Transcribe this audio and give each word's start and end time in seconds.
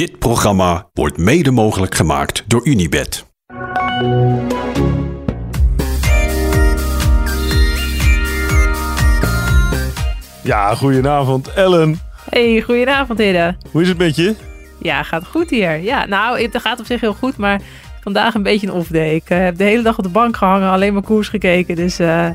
Dit 0.00 0.18
programma 0.18 0.88
wordt 0.92 1.16
mede 1.16 1.50
mogelijk 1.50 1.94
gemaakt 1.94 2.44
door 2.46 2.66
Unibed. 2.66 3.26
Ja, 10.42 10.74
goedenavond 10.74 11.52
Ellen. 11.52 12.00
Hey, 12.30 12.60
goedenavond 12.60 13.18
Hidde. 13.18 13.56
Hoe 13.70 13.82
is 13.82 13.88
het 13.88 13.98
met 13.98 14.16
je? 14.16 14.34
Ja, 14.78 15.02
gaat 15.02 15.26
goed 15.26 15.50
hier. 15.50 15.76
Ja, 15.76 16.06
nou, 16.06 16.42
het 16.42 16.60
gaat 16.60 16.80
op 16.80 16.86
zich 16.86 17.00
heel 17.00 17.14
goed, 17.14 17.36
maar 17.36 17.60
vandaag 18.00 18.34
een 18.34 18.42
beetje 18.42 18.66
een 18.66 18.72
off-day. 18.72 19.14
Ik 19.14 19.30
uh, 19.30 19.38
heb 19.38 19.56
de 19.56 19.64
hele 19.64 19.82
dag 19.82 19.98
op 19.98 20.04
de 20.04 20.10
bank 20.10 20.36
gehangen, 20.36 20.70
alleen 20.70 20.92
maar 20.92 21.02
koers 21.02 21.28
gekeken. 21.28 21.76
Dus 21.76 22.00
uh, 22.00 22.28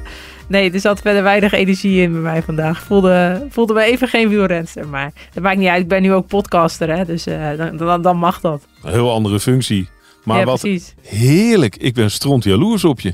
nee, 0.48 0.72
er 0.72 0.80
zat 0.80 1.02
verder 1.02 1.24
weinig 1.24 1.52
energie 1.52 2.02
in 2.02 2.12
bij 2.12 2.22
mij 2.22 2.44
vandaag. 2.44 2.82
Voelde, 2.82 3.46
voelde 3.50 3.74
me 3.74 3.84
even 3.84 4.08
geen 4.08 4.30
wielrenster, 4.30 4.88
maar 4.88 5.12
dat 5.34 5.44
maakt 5.44 5.58
niet 5.58 5.68
uit. 5.68 5.82
Ik 5.82 5.88
ben 5.88 6.02
nu 6.02 6.14
ook 6.14 6.28
podcaster, 6.28 6.98
hè, 6.98 7.06
dus 7.06 7.28
uh, 7.28 7.58
dan, 7.58 7.78
dan, 7.78 8.02
dan, 8.02 8.18
mag 8.18 8.42
dat. 8.42 8.68
Een 8.84 8.92
heel 8.92 9.12
andere 9.12 9.40
functie. 9.40 9.90
Maar 10.24 10.40
ja, 10.40 10.46
wat 10.46 10.60
precies. 10.60 10.96
heerlijk. 11.02 11.76
Ik 11.76 11.94
ben 11.94 12.12
stront 12.12 12.44
jaloers 12.44 12.84
op 12.84 13.00
je. 13.00 13.14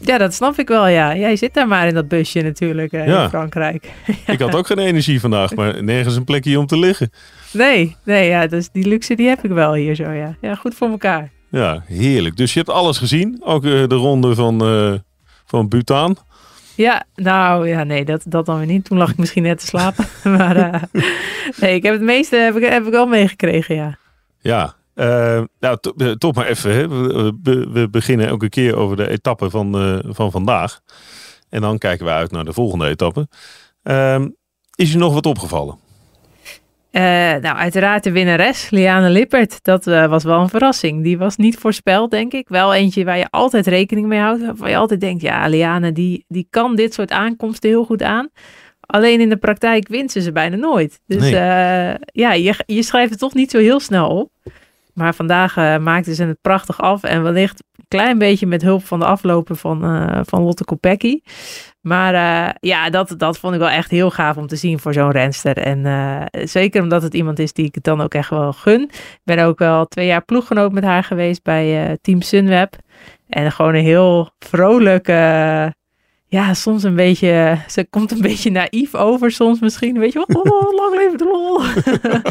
Ja, 0.00 0.18
dat 0.18 0.34
snap 0.34 0.58
ik 0.58 0.68
wel, 0.68 0.86
ja. 0.86 1.16
Jij 1.16 1.36
zit 1.36 1.54
daar 1.54 1.68
maar 1.68 1.86
in 1.88 1.94
dat 1.94 2.08
busje 2.08 2.40
natuurlijk 2.40 2.92
uh, 2.92 3.06
Ja. 3.06 3.22
in 3.22 3.28
Frankrijk. 3.28 3.90
Ik 4.26 4.40
had 4.40 4.54
ook 4.54 4.66
geen 4.66 4.78
energie 4.78 5.20
vandaag, 5.20 5.54
maar 5.54 5.84
nergens 5.84 6.16
een 6.16 6.24
plekje 6.24 6.58
om 6.58 6.66
te 6.66 6.78
liggen. 6.78 7.10
Nee, 7.52 7.96
nee, 8.04 8.28
ja, 8.28 8.46
dus 8.46 8.68
die 8.72 8.88
luxe 8.88 9.14
die 9.14 9.28
heb 9.28 9.44
ik 9.44 9.50
wel 9.50 9.74
hier 9.74 9.94
zo, 9.94 10.10
ja. 10.10 10.36
Ja, 10.40 10.54
goed 10.54 10.74
voor 10.74 10.88
elkaar. 10.88 11.30
Ja, 11.50 11.82
heerlijk. 11.86 12.36
Dus 12.36 12.52
je 12.52 12.58
hebt 12.58 12.70
alles 12.70 12.98
gezien. 12.98 13.40
Ook 13.44 13.64
eh, 13.64 13.70
de 13.70 13.94
ronde 13.94 14.34
van, 14.34 14.64
eh 14.64 14.92
van 15.44 15.68
Bhutan. 15.68 16.16
Ja, 16.74 17.04
nou 17.14 17.68
ja, 17.68 17.84
nee, 17.84 18.04
dat, 18.04 18.22
dat 18.26 18.46
dan 18.46 18.56
weer 18.58 18.66
niet. 18.66 18.84
Toen 18.84 18.98
lag 18.98 19.10
ik 19.10 19.16
misschien 19.16 19.42
net 19.42 19.58
te 19.58 19.66
slapen. 19.66 20.06
maar 20.36 20.56
eh, 20.56 20.82
nee, 21.60 21.74
ik 21.74 21.82
heb 21.82 21.92
het 21.92 22.02
meeste 22.02 22.36
heb 22.36 22.56
ik, 22.56 22.62
heb 22.70 22.84
ik 22.86 22.90
wel 22.92 23.06
meegekregen, 23.06 23.74
ja. 23.74 23.98
Ja, 24.38 24.74
eh, 24.94 25.42
nou, 25.60 25.78
eh, 25.96 26.10
toch 26.10 26.34
maar 26.34 26.46
even. 26.46 26.74
Hè. 26.74 26.88
We, 26.88 27.32
we- 27.42 27.70
we 27.72 27.88
beginnen 27.90 28.26
elke 28.26 28.48
keer 28.48 28.76
over 28.76 28.96
de 28.96 29.08
etappe 29.08 29.50
van, 29.50 30.00
van 30.06 30.30
vandaag. 30.30 30.80
En 31.48 31.60
dan 31.60 31.78
kijken 31.78 32.06
we 32.06 32.12
uit 32.12 32.30
naar 32.30 32.44
de 32.44 32.52
volgende 32.52 32.88
etappe. 32.88 33.28
Ehm, 33.82 34.28
is 34.74 34.92
je 34.92 34.98
nog 34.98 35.14
wat 35.14 35.26
opgevallen? 35.26 35.78
Eh, 36.92 37.02
nou, 37.40 37.56
uiteraard 37.56 38.04
de 38.04 38.12
winnares, 38.12 38.70
Liane 38.70 39.10
Lippert. 39.10 39.58
Dat 39.64 39.86
eh, 39.86 40.06
was 40.06 40.24
wel 40.24 40.40
een 40.40 40.48
verrassing. 40.48 41.02
Die 41.02 41.18
was 41.18 41.36
niet 41.36 41.56
voorspeld, 41.58 42.10
denk 42.10 42.32
ik. 42.32 42.48
Wel 42.48 42.74
eentje 42.74 43.04
waar 43.04 43.18
je 43.18 43.26
altijd 43.30 43.66
rekening 43.66 44.06
mee 44.06 44.18
houdt. 44.20 44.44
Waarvan 44.44 44.70
je 44.70 44.76
altijd 44.76 45.00
denkt, 45.00 45.22
ja, 45.22 45.46
Liane, 45.48 45.92
die, 45.92 46.24
die 46.28 46.46
kan 46.50 46.76
dit 46.76 46.94
soort 46.94 47.10
aankomsten 47.10 47.70
heel 47.70 47.84
goed 47.84 48.02
aan. 48.02 48.28
Alleen 48.80 49.20
in 49.20 49.28
de 49.28 49.36
praktijk 49.36 49.88
wint 49.88 50.12
ze 50.12 50.20
ze 50.20 50.32
bijna 50.32 50.56
nooit. 50.56 51.00
Dus 51.06 51.20
Nee. 51.22 51.36
eh, 51.36 51.94
ja, 52.04 52.32
je, 52.32 52.54
je 52.66 52.82
schrijft 52.82 53.10
het 53.10 53.18
toch 53.18 53.34
niet 53.34 53.50
zo 53.50 53.58
heel 53.58 53.80
snel 53.80 54.08
op. 54.08 54.30
Maar 54.94 55.14
vandaag 55.14 55.56
eh, 55.56 55.78
maakte 55.78 56.14
ze 56.14 56.24
het 56.24 56.40
prachtig 56.40 56.80
af. 56.80 57.02
En 57.02 57.22
wellicht 57.22 57.64
een 57.76 57.84
klein 57.88 58.18
beetje 58.18 58.46
met 58.46 58.62
hulp 58.62 58.84
van 58.84 58.98
de 58.98 59.04
aflopen 59.04 59.56
van, 59.56 59.84
eh, 59.84 60.20
van 60.24 60.42
Lotte 60.42 60.64
Kopecky. 60.64 61.20
Maar 61.80 62.14
eh, 62.14 62.54
ja, 62.60 62.90
dat, 62.90 63.14
dat 63.16 63.38
vond 63.38 63.54
ik 63.54 63.60
wel 63.60 63.68
echt 63.68 63.90
heel 63.90 64.10
gaaf 64.10 64.36
om 64.36 64.46
te 64.46 64.56
zien 64.56 64.78
voor 64.78 64.92
zo'n 64.92 65.10
renster. 65.10 65.58
En 65.58 66.28
zeker 66.48 66.82
omdat 66.82 67.02
het 67.02 67.14
iemand 67.14 67.38
is 67.38 67.52
die 67.52 67.66
ik 67.66 67.74
het 67.74 67.84
dan 67.84 68.00
ook 68.00 68.14
echt 68.14 68.30
wel 68.30 68.52
gun. 68.52 68.82
Ik 68.92 69.20
ben 69.24 69.38
ook 69.38 69.58
wel 69.58 69.86
twee 69.86 70.06
jaar 70.06 70.24
ploeggenoot 70.24 70.72
met 70.72 70.84
haar 70.84 71.04
geweest 71.04 71.42
bij 71.42 71.98
Team 72.00 72.22
Sunweb. 72.22 72.76
En 73.28 73.52
gewoon 73.52 73.74
een 73.74 73.84
heel 73.84 74.30
vrolijke... 74.38 75.74
ja, 76.32 76.54
soms 76.54 76.82
een 76.82 76.94
beetje... 76.94 77.58
Ze 77.68 77.86
komt 77.90 78.10
een 78.10 78.20
beetje 78.20 78.50
naïef 78.50 78.94
over 78.94 79.30
soms 79.30 79.60
misschien. 79.60 79.98
Weet 79.98 80.12
je 80.12 80.24
wel, 80.26 80.42
oh, 80.42 80.72
lang 80.80 80.96
leven 80.96 81.18
de 81.18 81.24
lol. 81.24 81.60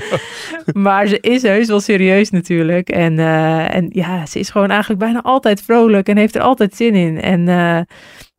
maar 0.83 1.07
ze 1.07 1.19
is 1.19 1.41
heus 1.41 1.67
wel 1.67 1.79
serieus 1.79 2.29
natuurlijk. 2.29 2.89
En, 2.89 3.19
eh, 3.19 3.75
en 3.75 3.89
ja, 3.89 4.25
ze 4.25 4.39
is 4.39 4.49
gewoon 4.49 4.69
eigenlijk 4.69 4.99
bijna 4.99 5.21
altijd 5.21 5.61
vrolijk 5.61 6.07
en 6.07 6.17
heeft 6.17 6.35
er 6.35 6.41
altijd 6.41 6.75
zin 6.75 6.95
in. 6.95 7.21
En 7.21 7.47
eh, 7.47 7.81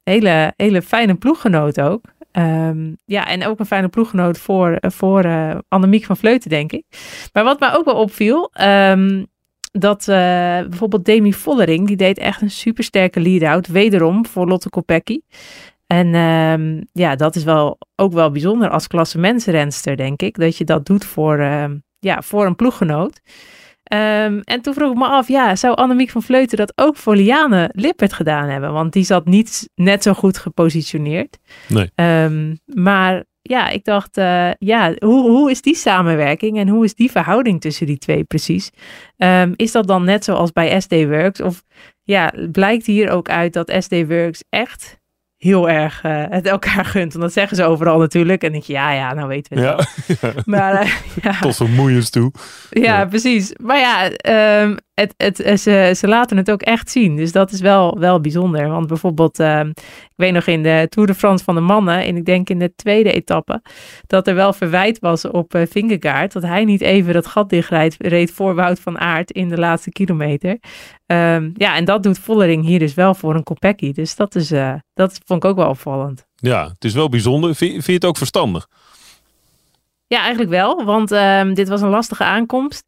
hele, 0.02 0.52
hele 0.56 0.82
fijne 0.82 1.14
ploeggenoot 1.14 1.80
ook. 1.80 2.04
Ehm, 2.32 2.92
ja, 3.04 3.28
en 3.28 3.46
ook 3.46 3.58
een 3.58 3.66
fijne 3.66 3.88
ploeggenoot 3.88 4.38
voor, 4.38 4.76
voor 4.80 5.24
eh, 5.24 5.58
Annemiek 5.68 6.04
van 6.04 6.16
Vleuten, 6.16 6.50
denk 6.50 6.72
ik. 6.72 6.84
Maar 7.32 7.44
wat 7.44 7.60
mij 7.60 7.74
ook 7.74 7.84
wel 7.84 7.94
opviel, 7.94 8.50
ehm, 8.52 9.24
dat 9.72 10.00
eh, 10.00 10.16
bijvoorbeeld 10.68 11.04
Demi 11.04 11.32
Vollering, 11.32 11.86
die 11.86 11.96
deed 11.96 12.18
echt 12.18 12.42
een 12.42 12.50
supersterke 12.50 13.20
lead-out, 13.20 13.66
wederom 13.66 14.26
voor 14.26 14.48
Lotte 14.48 14.70
Kopecky. 14.70 15.20
En 15.86 16.14
ehm, 16.14 16.82
ja, 16.92 17.16
dat 17.16 17.36
is 17.36 17.44
wel 17.44 17.78
ook 17.96 18.12
wel 18.12 18.30
bijzonder 18.30 18.70
als 18.70 18.86
klassementsrenster, 18.86 19.96
denk 19.96 20.22
ik, 20.22 20.38
dat 20.38 20.56
je 20.56 20.64
dat 20.64 20.86
doet 20.86 21.04
voor, 21.04 21.38
ehm, 21.38 21.76
ja, 21.98 22.22
voor 22.22 22.46
een 22.46 22.56
ploeggenoot. 22.56 23.20
Ehm, 23.82 24.40
en 24.44 24.60
toen 24.60 24.74
vroeg 24.74 24.90
ik 24.90 24.98
me 24.98 25.06
af, 25.06 25.28
ja, 25.28 25.56
zou 25.56 25.74
Annemiek 25.74 26.10
van 26.10 26.22
Vleuten 26.22 26.56
dat 26.56 26.72
ook 26.74 26.96
voor 26.96 27.16
Liane 27.16 27.70
Lippert 27.72 28.12
gedaan 28.12 28.48
hebben? 28.48 28.72
Want 28.72 28.92
die 28.92 29.04
zat 29.04 29.24
niet 29.24 29.68
net 29.74 30.02
zo 30.02 30.12
goed 30.12 30.38
gepositioneerd. 30.38 31.38
Nee. 31.68 31.90
Maar 32.64 33.24
ja, 33.42 33.68
ik 33.68 33.84
dacht, 33.84 34.16
eh, 34.16 34.50
ja, 34.58 34.94
hoe, 34.98 35.30
hoe 35.30 35.50
is 35.50 35.62
die 35.62 35.74
samenwerking 35.76 36.58
en 36.58 36.68
hoe 36.68 36.84
is 36.84 36.94
die 36.94 37.10
verhouding 37.10 37.60
tussen 37.60 37.86
die 37.86 37.98
twee 37.98 38.24
precies? 38.24 38.70
Ehm, 39.16 39.52
is 39.56 39.72
dat 39.72 39.86
dan 39.86 40.04
net 40.04 40.24
zoals 40.24 40.52
bij 40.52 40.80
SD 40.80 40.92
Works? 40.92 41.40
Of 41.40 41.62
ja, 42.02 42.32
blijkt 42.52 42.86
hier 42.86 43.10
ook 43.10 43.28
uit 43.28 43.52
dat 43.52 43.74
SD 43.78 43.92
Works 44.06 44.44
echt 44.48 45.00
heel 45.36 45.68
erg 45.70 46.02
eh, 46.02 46.24
het 46.28 46.46
elkaar 46.46 46.84
gunt? 46.84 47.12
Want 47.12 47.24
dat 47.24 47.32
zeggen 47.32 47.56
ze 47.56 47.64
overal 47.64 47.98
natuurlijk. 47.98 48.42
En 48.42 48.52
denk 48.52 48.64
je, 48.64 48.72
ja, 48.72 48.92
ja, 48.92 49.14
nou 49.14 49.28
weten 49.28 49.56
we 49.56 49.62
het 49.62 49.86
Ja, 50.06 50.16
wel. 50.20 50.32
Maar 50.54 50.74
eh, 50.74 50.90
ja. 51.22 51.38
tot 51.40 51.56
vermoeiens 51.56 52.10
toe. 52.10 52.32
Ja, 52.70 52.82
Ja. 52.82 53.04
precies. 53.06 53.52
Maar 53.62 53.78
ja, 53.78 54.10
ehm, 54.10 54.76
het, 54.94 55.14
het, 55.16 55.40
eh, 55.40 55.56
ze, 55.56 55.92
ze 55.96 56.08
laten 56.08 56.36
het 56.36 56.50
ook 56.50 56.62
echt 56.62 56.90
zien. 56.90 57.16
Dus 57.16 57.32
dat 57.32 57.52
is 57.52 57.60
wel, 57.60 57.98
wel 57.98 58.20
bijzonder. 58.20 58.68
Want 58.68 58.86
bijvoorbeeld, 58.86 59.38
ehm, 59.38 59.68
ik 59.68 60.12
weet 60.16 60.32
nog 60.32 60.46
in 60.46 60.62
de 60.62 60.86
Tour 60.88 61.08
de 61.08 61.14
France 61.14 61.44
van 61.44 61.54
de 61.54 61.60
mannen, 61.60 62.04
en 62.04 62.16
ik 62.16 62.24
denk 62.24 62.48
in 62.48 62.58
de 62.58 62.74
tweede 62.74 63.12
etappe, 63.12 63.62
dat 64.06 64.26
er 64.26 64.34
wel 64.34 64.52
verwijt 64.52 64.98
was 64.98 65.24
op 65.24 65.54
uh, 65.54 65.62
Vingegaard, 65.70 66.32
dat 66.32 66.42
hij 66.42 66.64
niet 66.64 66.80
even 66.80 67.12
dat 67.12 67.26
gat 67.26 67.50
dichtreed 67.50 67.96
reed 67.98 68.32
voor 68.32 68.54
Wout 68.54 68.80
van 68.80 68.98
Aert 68.98 69.30
in 69.30 69.48
de 69.48 69.58
laatste 69.58 69.90
kilometer. 69.90 70.58
Ehm, 71.06 71.50
ja, 71.54 71.76
en 71.76 71.84
dat 71.84 72.02
doet 72.02 72.18
Vollering 72.18 72.64
hier 72.64 72.78
dus 72.78 72.94
wel 72.94 73.14
voor 73.14 73.34
een 73.34 73.42
Kopecky. 73.42 73.92
Dus 73.92 74.16
dat, 74.16 74.34
is, 74.34 74.50
eh, 74.50 74.74
dat 74.94 75.20
vond 75.24 75.44
ik 75.44 75.50
ook 75.50 75.56
wel 75.56 75.68
opvallend. 75.68 76.26
Ja, 76.36 76.68
het 76.68 76.84
is 76.84 76.94
wel 76.94 77.08
bijzonder. 77.08 77.54
Vind, 77.54 77.72
vind 77.72 77.86
je 77.86 77.92
het 77.92 78.04
ook 78.04 78.16
verstandig? 78.16 78.68
Ja, 80.06 80.18
eigenlijk 80.18 80.50
wel, 80.50 80.84
want 80.84 81.12
ehm, 81.12 81.54
dit 81.54 81.68
was 81.68 81.80
een 81.80 81.88
lastige 81.88 82.24
aankomst. 82.24 82.84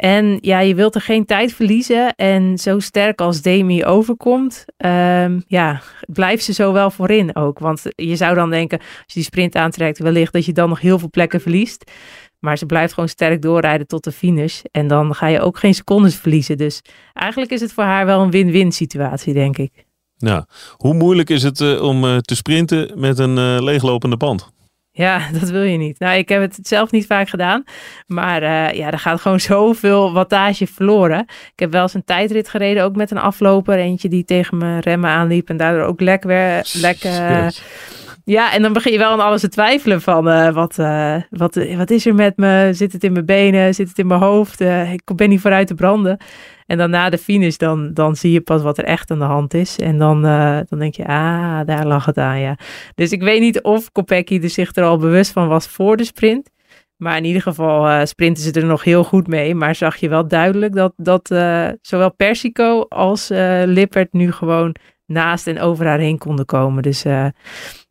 En 0.00 0.38
ja, 0.40 0.60
je 0.60 0.74
wilt 0.74 0.94
er 0.94 1.00
geen 1.00 1.24
tijd 1.24 1.52
verliezen. 1.52 2.14
En 2.14 2.58
zo 2.58 2.78
sterk 2.78 3.20
als 3.20 3.42
Demi 3.42 3.84
overkomt, 3.84 4.64
ehm, 4.76 5.40
ja, 5.46 5.80
blijft 6.06 6.44
ze 6.44 6.52
zo 6.52 6.72
wel 6.72 6.90
voorin 6.90 7.36
ook. 7.36 7.58
Want 7.58 7.82
je 7.96 8.16
zou 8.16 8.34
dan 8.34 8.50
denken, 8.50 8.78
als 8.78 8.88
je 9.06 9.14
die 9.14 9.22
sprint 9.22 9.54
aantrekt, 9.54 9.98
wellicht 9.98 10.32
dat 10.32 10.44
je 10.44 10.52
dan 10.52 10.68
nog 10.68 10.80
heel 10.80 10.98
veel 10.98 11.10
plekken 11.10 11.40
verliest. 11.40 11.90
Maar 12.38 12.58
ze 12.58 12.66
blijft 12.66 12.92
gewoon 12.92 13.08
sterk 13.08 13.42
doorrijden 13.42 13.86
tot 13.86 14.04
de 14.04 14.12
finish. 14.12 14.62
En 14.70 14.88
dan 14.88 15.14
ga 15.14 15.26
je 15.26 15.40
ook 15.40 15.58
geen 15.58 15.74
secondes 15.74 16.16
verliezen. 16.16 16.56
Dus 16.56 16.82
eigenlijk 17.12 17.52
is 17.52 17.60
het 17.60 17.72
voor 17.72 17.84
haar 17.84 18.06
wel 18.06 18.22
een 18.22 18.30
win-win 18.30 18.72
situatie, 18.72 19.34
denk 19.34 19.58
ik. 19.58 19.86
Ja. 20.16 20.46
Hoe 20.76 20.94
moeilijk 20.94 21.30
is 21.30 21.42
het 21.42 21.60
eh, 21.60 21.82
om 21.82 22.04
eh, 22.04 22.16
te 22.16 22.34
sprinten 22.34 23.00
met 23.00 23.18
een 23.18 23.38
eh, 23.38 23.56
leeglopende 23.62 24.16
band? 24.16 24.52
Ja, 25.00 25.20
dat 25.40 25.50
wil 25.50 25.62
je 25.62 25.76
niet. 25.76 25.98
Nou, 25.98 26.18
ik 26.18 26.28
heb 26.28 26.40
het 26.40 26.58
zelf 26.62 26.90
niet 26.90 27.06
vaak 27.06 27.28
gedaan. 27.28 27.64
Maar 28.06 28.42
eh, 28.42 28.76
ja, 28.76 28.90
er 28.90 28.98
gaat 28.98 29.20
gewoon 29.20 29.40
zoveel 29.54 30.12
wattage 30.12 30.66
verloren. 30.66 31.20
Ik 31.52 31.58
heb 31.58 31.72
wel 31.72 31.82
eens 31.82 31.94
een 31.94 32.04
tijdrit 32.04 32.48
gereden, 32.48 32.84
ook 32.84 32.96
met 32.96 33.10
een 33.10 33.18
afloper. 33.18 33.78
Eentje 33.78 34.08
die 34.08 34.24
tegen 34.24 34.56
mijn 34.56 34.80
remmen 34.80 35.10
aanliep 35.10 35.48
en 35.48 35.56
daardoor 35.56 35.84
ook 35.84 36.00
lek 36.00 36.22
werd. 36.22 36.74
Lek. 36.74 36.98
Ja, 38.30 38.52
en 38.52 38.62
dan 38.62 38.72
begin 38.72 38.92
je 38.92 38.98
wel 38.98 39.10
aan 39.10 39.20
alles 39.20 39.40
te 39.40 39.48
twijfelen 39.48 40.00
van 40.00 40.28
eh, 40.28 40.52
wat, 40.52 40.78
eh, 40.78 41.16
wat, 41.30 41.54
wat 41.76 41.90
is 41.90 42.06
er 42.06 42.14
met 42.14 42.36
me? 42.36 42.70
Zit 42.72 42.92
het 42.92 43.04
in 43.04 43.12
mijn 43.12 43.26
benen? 43.26 43.74
Zit 43.74 43.88
het 43.88 43.98
in 43.98 44.06
mijn 44.06 44.20
hoofd? 44.20 44.60
Eh, 44.60 44.92
ik 44.92 45.02
ben 45.16 45.28
niet 45.28 45.40
vooruit 45.40 45.66
te 45.66 45.74
branden. 45.74 46.16
En 46.66 46.78
dan 46.78 46.90
na 46.90 47.10
de 47.10 47.18
finish, 47.18 47.56
dan, 47.56 47.94
dan 47.94 48.16
zie 48.16 48.32
je 48.32 48.40
pas 48.40 48.62
wat 48.62 48.78
er 48.78 48.84
echt 48.84 49.10
aan 49.10 49.18
de 49.18 49.24
hand 49.24 49.54
is. 49.54 49.78
En 49.78 49.98
dan, 49.98 50.22
dan 50.68 50.78
denk 50.78 50.94
je, 50.94 51.06
ah, 51.06 51.60
daar 51.64 51.86
lag 51.86 52.04
het 52.04 52.18
aan, 52.18 52.40
ja. 52.40 52.56
Dus 52.94 53.12
ik 53.12 53.22
weet 53.22 53.40
niet 53.40 53.62
of 53.62 53.92
Kopecky 53.92 54.40
er 54.42 54.50
zich 54.50 54.74
er 54.76 54.84
al 54.84 54.98
bewust 54.98 55.32
van 55.32 55.48
was 55.48 55.66
voor 55.66 55.96
de 55.96 56.04
sprint. 56.04 56.50
Maar 56.96 57.16
in 57.16 57.24
ieder 57.24 57.42
geval 57.42 58.06
sprinten 58.06 58.42
ze 58.42 58.52
er 58.52 58.64
nog 58.64 58.84
heel 58.84 59.04
goed 59.04 59.26
mee. 59.26 59.54
Maar 59.54 59.74
zag 59.74 59.96
je 59.96 60.08
wel 60.08 60.28
duidelijk 60.28 60.74
dat, 60.74 60.92
dat 60.96 61.26
zowel 61.82 62.14
Persico 62.16 62.80
als 62.88 63.28
Lippert 63.64 64.12
nu 64.12 64.32
gewoon 64.32 64.74
naast 65.06 65.46
en 65.46 65.60
over 65.60 65.86
haar 65.86 65.98
heen 65.98 66.18
konden 66.18 66.46
komen. 66.46 66.82
Dus 66.82 67.04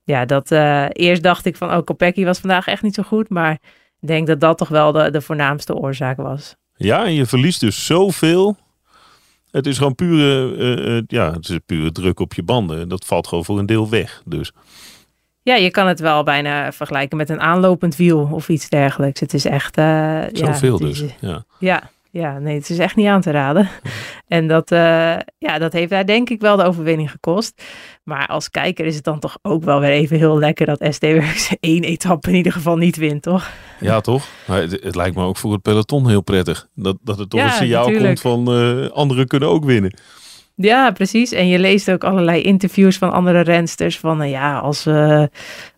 ja, 0.09 0.25
dat, 0.25 0.51
eh, 0.51 0.85
eerst 0.89 1.23
dacht 1.23 1.45
ik 1.45 1.55
van, 1.55 1.71
oh, 1.71 1.83
Kopecky 1.83 2.23
was 2.23 2.39
vandaag 2.39 2.67
echt 2.67 2.81
niet 2.81 2.95
zo 2.95 3.03
goed. 3.03 3.29
Maar 3.29 3.51
ik 3.99 4.07
denk 4.07 4.27
dat 4.27 4.39
dat 4.39 4.57
toch 4.57 4.67
wel 4.67 4.91
de, 4.91 5.11
de 5.11 5.21
voornaamste 5.21 5.75
oorzaak 5.75 6.17
was. 6.17 6.55
Ja, 6.75 7.05
en 7.05 7.13
je 7.13 7.25
verliest 7.25 7.59
dus 7.59 7.85
zoveel. 7.85 8.57
Het 9.51 9.67
is 9.67 9.77
gewoon 9.77 9.95
pure, 9.95 10.55
eh, 10.57 10.97
eh, 10.97 11.03
ja, 11.07 11.33
het 11.33 11.49
is 11.49 11.59
pure 11.65 11.91
druk 11.91 12.19
op 12.19 12.33
je 12.33 12.43
banden. 12.43 12.89
Dat 12.89 13.05
valt 13.05 13.27
gewoon 13.27 13.45
voor 13.45 13.59
een 13.59 13.65
deel 13.65 13.89
weg. 13.89 14.21
Dus 14.25 14.51
Ja, 15.41 15.55
je 15.55 15.71
kan 15.71 15.87
het 15.87 15.99
wel 15.99 16.23
bijna 16.23 16.71
vergelijken 16.71 17.17
met 17.17 17.29
een 17.29 17.41
aanlopend 17.41 17.95
wiel 17.95 18.29
of 18.31 18.49
iets 18.49 18.69
dergelijks. 18.69 19.19
Het 19.19 19.33
is 19.33 19.45
echt... 19.45 19.75
Zoveel 20.33 20.79
ja, 20.79 20.85
dus. 20.85 21.03
ja, 21.59 21.89
ja, 22.11 22.39
nee, 22.39 22.55
het 22.55 22.69
is 22.69 22.77
echt 22.77 22.95
niet 22.95 23.07
aan 23.07 23.21
te 23.21 23.31
raden. 23.31 23.69
En 24.27 24.47
dat, 24.47 24.71
eh, 24.71 25.15
ja, 25.37 25.57
dat 25.59 25.73
heeft 25.73 25.89
daar 25.89 26.05
denk 26.05 26.29
ik 26.29 26.41
wel 26.41 26.57
de 26.57 26.63
overwinning 26.63 27.11
gekost. 27.11 27.63
Maar 28.03 28.27
als 28.27 28.49
kijker 28.49 28.85
is 28.85 28.95
het 28.95 29.03
dan 29.03 29.19
toch 29.19 29.37
ook 29.41 29.63
wel 29.63 29.79
weer 29.79 29.89
even 29.89 30.17
heel 30.17 30.39
lekker 30.39 30.65
dat 30.65 30.87
SD 30.89 31.03
Works 31.03 31.55
één 31.59 31.83
etappe 31.83 32.29
in 32.29 32.35
ieder 32.35 32.51
geval 32.51 32.77
niet 32.77 32.95
wint, 32.95 33.21
toch? 33.21 33.51
Ja, 33.79 34.01
toch? 34.01 34.27
Maar 34.47 34.61
het, 34.61 34.71
het 34.83 34.95
lijkt 34.95 35.15
me 35.15 35.23
ook 35.23 35.37
voor 35.37 35.51
het 35.51 35.61
peloton 35.61 36.07
heel 36.07 36.21
prettig. 36.21 36.67
Dat, 36.75 36.97
dat 37.01 37.19
er 37.19 37.27
toch 37.27 37.39
Ja, 37.39 37.45
een 37.45 37.51
signaal 37.51 37.85
natuurlijk. 37.89 38.21
komt 38.21 38.45
van 38.45 38.55
eh, 38.55 38.89
anderen 38.89 39.27
kunnen 39.27 39.49
ook 39.49 39.65
winnen. 39.65 39.93
Ja, 40.61 40.91
precies. 40.91 41.31
En 41.31 41.47
je 41.47 41.59
leest 41.59 41.91
ook 41.91 42.03
allerlei 42.03 42.41
interviews 42.41 42.97
van 42.97 43.11
andere 43.11 43.39
rensters. 43.39 43.99
Van 43.99 44.17
nou 44.17 44.29
ja, 44.29 44.57
als, 44.57 44.85
eh, 44.85 45.23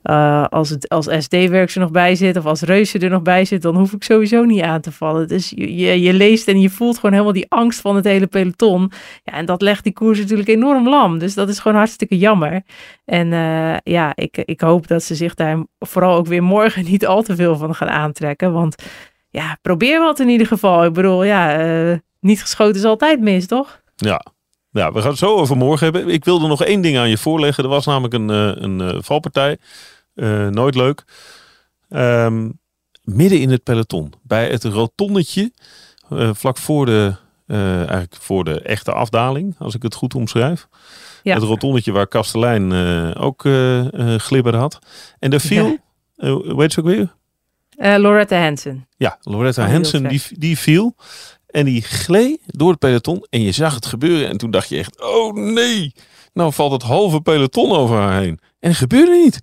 eh, 0.02 0.46
als, 0.48 0.70
het, 0.70 0.90
als 0.90 1.08
SD-werk 1.18 1.70
er 1.72 1.80
nog 1.80 1.92
bij 1.92 2.16
zit 2.16 2.38
of 2.38 2.46
als 2.46 2.62
Reuze 2.62 3.00
er 3.00 3.10
nog 3.10 3.22
bij 3.22 3.46
zit, 3.46 3.62
dan 3.62 3.76
hoef 3.76 3.94
ik 3.94 4.04
sowieso 4.04 4.44
niet 4.44 4.62
aan 4.62 4.82
te 4.82 4.92
vallen. 4.92 5.28
Dus 5.28 5.50
je, 5.56 6.02
je, 6.02 6.14
leest 6.14 6.48
en 6.48 6.62
je 6.62 6.70
voelt 6.70 6.96
gewoon 6.96 7.12
helemaal 7.12 7.34
die 7.34 7.50
angst 7.50 7.82
van 7.82 7.96
het 7.96 8.06
hele 8.06 8.28
peloton. 8.28 8.92
Ja, 9.24 9.34
en 9.34 9.46
dat 9.46 9.62
legt 9.62 9.84
die 9.84 9.94
koers 9.94 10.20
natuurlijk 10.20 10.50
enorm 10.50 10.90
lam. 10.90 11.20
Dus 11.20 11.34
dat 11.34 11.50
is 11.50 11.60
gewoon 11.60 11.78
hartstikke 11.78 12.18
jammer. 12.18 12.62
En 13.06 13.34
eh, 13.34 13.78
ja, 13.84 14.12
ik, 14.16 14.38
ik 14.38 14.62
hoop 14.62 14.88
dat 14.88 15.04
ze 15.04 15.16
zich 15.16 15.34
daar 15.34 15.66
vooral 15.80 16.16
ook 16.16 16.28
weer 16.28 16.44
morgen 16.44 16.86
niet 16.92 17.06
al 17.06 17.22
te 17.22 17.36
veel 17.36 17.58
van 17.58 17.76
gaan 17.76 17.90
aantrekken. 17.90 18.54
Want 18.54 18.76
ja, 19.30 19.58
probeer 19.62 20.00
wat 20.00 20.20
in 20.20 20.30
ieder 20.30 20.48
geval. 20.48 20.86
Ik 20.86 20.94
bedoel, 20.94 21.24
ja, 21.24 22.00
niet 22.20 22.42
geschoten 22.42 22.76
is 22.76 22.84
altijd 22.84 23.22
mis, 23.22 23.48
toch? 23.48 23.82
Ja. 23.96 24.22
Ja, 24.72 24.92
we 24.92 25.00
gaan 25.00 25.10
het 25.10 25.20
zo 25.20 25.36
over 25.36 25.58
morgen 25.58 25.84
hebben. 25.84 26.14
Ik 26.14 26.26
wilde 26.26 26.48
nog 26.48 26.64
één 26.64 26.82
ding 26.82 26.98
aan 26.98 27.10
je 27.10 27.18
voorleggen. 27.18 27.64
Er 27.64 27.70
was 27.70 27.86
namelijk 27.86 28.14
een, 28.14 28.30
eh, 28.30 28.64
een 28.64 28.82
eh, 28.82 28.98
valpartij. 29.02 29.58
Eh, 30.14 30.48
nooit 30.48 30.76
leuk. 30.76 31.04
Ehm, 31.90 32.50
midden 33.04 33.40
in 33.40 33.50
het 33.50 33.64
peloton. 33.64 34.14
Bij 34.22 34.50
het 34.50 34.64
rotonnetje. 34.64 35.52
vlak 36.34 36.58
voor 36.58 36.86
de, 36.86 37.16
eigenlijk 37.48 38.16
voor 38.20 38.44
de 38.44 38.62
echte 38.62 38.92
afdaling. 38.92 39.56
Als 39.60 39.76
ik 39.76 39.84
het 39.84 39.94
goed 39.94 40.16
omschrijf. 40.16 40.68
Ja. 41.24 41.34
Het 41.34 41.44
rotonnetje 41.44 41.92
waar 41.92 42.08
Kastelein 42.08 42.74
ook 43.16 43.42
glibber 44.18 44.56
had. 44.56 44.80
En 45.20 45.30
daar 45.30 45.40
viel, 45.40 45.78
heet 46.58 46.74
ze 46.74 46.80
ook 46.80 46.86
weer? 46.86 47.16
Loretta 48.00 48.44
Hansen. 48.44 48.88
Ja, 48.98 49.18
Loretta 49.22 49.68
Hansen, 49.68 50.08
die, 50.08 50.22
die 50.30 50.58
viel. 50.58 50.96
En 51.52 51.66
die 51.66 51.82
gleed 51.82 52.40
door 52.46 52.70
het 52.70 52.80
peloton. 52.80 53.26
En 53.30 53.42
je 53.42 53.52
zag 53.52 53.76
het 53.76 53.86
gebeuren. 53.86 54.30
En 54.30 54.38
toen 54.38 54.52
dacht 54.52 54.70
je 54.70 54.78
echt, 54.78 55.02
oh 55.02 55.34
nee. 55.34 55.94
Nou 56.34 56.54
valt 56.54 56.72
het 56.72 56.82
halve 56.82 57.22
peloton 57.22 57.72
over 57.72 57.96
haar 57.96 58.22
heen. 58.22 58.40
En 58.60 58.70
het 58.70 58.78
gebeurde 58.78 59.12
niet. 59.12 59.42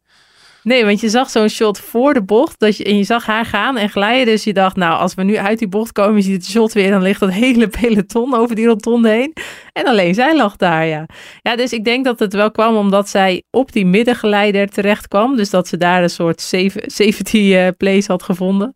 Nee, 0.62 0.84
want 0.84 1.00
je 1.00 1.08
zag 1.08 1.30
zo'n 1.30 1.48
shot 1.48 1.78
voor 1.78 2.14
de 2.14 2.22
bocht. 2.22 2.58
Dat 2.58 2.76
je, 2.76 2.84
en 2.84 2.96
je 2.96 3.04
zag 3.04 3.26
haar 3.26 3.44
gaan 3.44 3.76
en 3.76 3.88
glijden. 3.88 4.26
Dus 4.26 4.44
je 4.44 4.52
dacht, 4.52 4.76
nou, 4.76 4.98
als 4.98 5.14
we 5.14 5.22
nu 5.22 5.36
uit 5.36 5.58
die 5.58 5.68
bocht 5.68 5.92
komen, 5.92 6.16
je 6.16 6.22
ziet 6.22 6.34
het 6.34 6.50
shot 6.50 6.72
weer. 6.72 6.90
Dan 6.90 7.02
ligt 7.02 7.20
dat 7.20 7.32
hele 7.32 7.68
peloton 7.80 8.34
over 8.34 8.56
die 8.56 8.66
rotonde 8.66 9.08
heen. 9.08 9.32
En 9.78 9.86
alleen 9.86 10.14
zij 10.14 10.36
lag 10.36 10.56
daar, 10.56 10.86
ja. 10.86 11.06
Ja, 11.42 11.56
dus 11.56 11.72
ik 11.72 11.84
denk 11.84 12.04
dat 12.04 12.18
het 12.18 12.32
wel 12.32 12.50
kwam 12.50 12.76
omdat 12.76 13.08
zij 13.08 13.42
op 13.50 13.72
die 13.72 13.86
middengeleider 13.86 14.68
terecht 14.68 15.08
kwam. 15.08 15.36
Dus 15.36 15.50
dat 15.50 15.68
ze 15.68 15.76
daar 15.76 16.02
een 16.02 16.10
soort 16.10 16.40
safe- 16.40 16.82
safety 16.86 17.54
eh, 17.54 17.68
place 17.76 18.10
had 18.12 18.22
gevonden. 18.22 18.74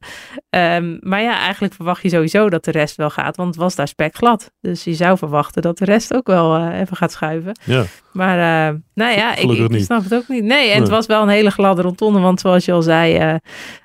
Ehm, 0.50 0.96
maar 1.00 1.22
ja, 1.22 1.38
eigenlijk 1.38 1.74
verwacht 1.74 2.02
je 2.02 2.08
sowieso 2.08 2.48
dat 2.48 2.64
de 2.64 2.70
rest 2.70 2.96
wel 2.96 3.10
gaat. 3.10 3.36
Want 3.36 3.48
het 3.48 3.58
was 3.62 3.74
daar 3.74 3.88
spekglad. 3.88 4.50
Dus 4.60 4.84
je 4.84 4.94
zou 4.94 5.18
verwachten 5.18 5.62
dat 5.62 5.78
de 5.78 5.84
rest 5.84 6.14
ook 6.14 6.26
wel 6.26 6.56
eh, 6.56 6.80
even 6.80 6.96
gaat 6.96 7.12
schuiven. 7.12 7.58
Ja, 7.64 7.84
Maar 8.12 8.68
eh, 8.68 8.74
nou 8.94 9.16
ja, 9.16 9.36
ik, 9.36 9.80
snap 9.84 10.02
het 10.02 10.14
ook 10.14 10.28
niet. 10.28 10.44
Nee, 10.44 10.70
en 10.70 10.80
het 10.80 10.88
was 10.88 11.06
wel 11.06 11.22
een 11.22 11.28
hele 11.28 11.50
gladde 11.50 11.82
rotonde. 11.82 12.20
Want 12.20 12.40
zoals 12.40 12.64
je 12.64 12.72
al 12.72 12.82
zei, 12.82 13.38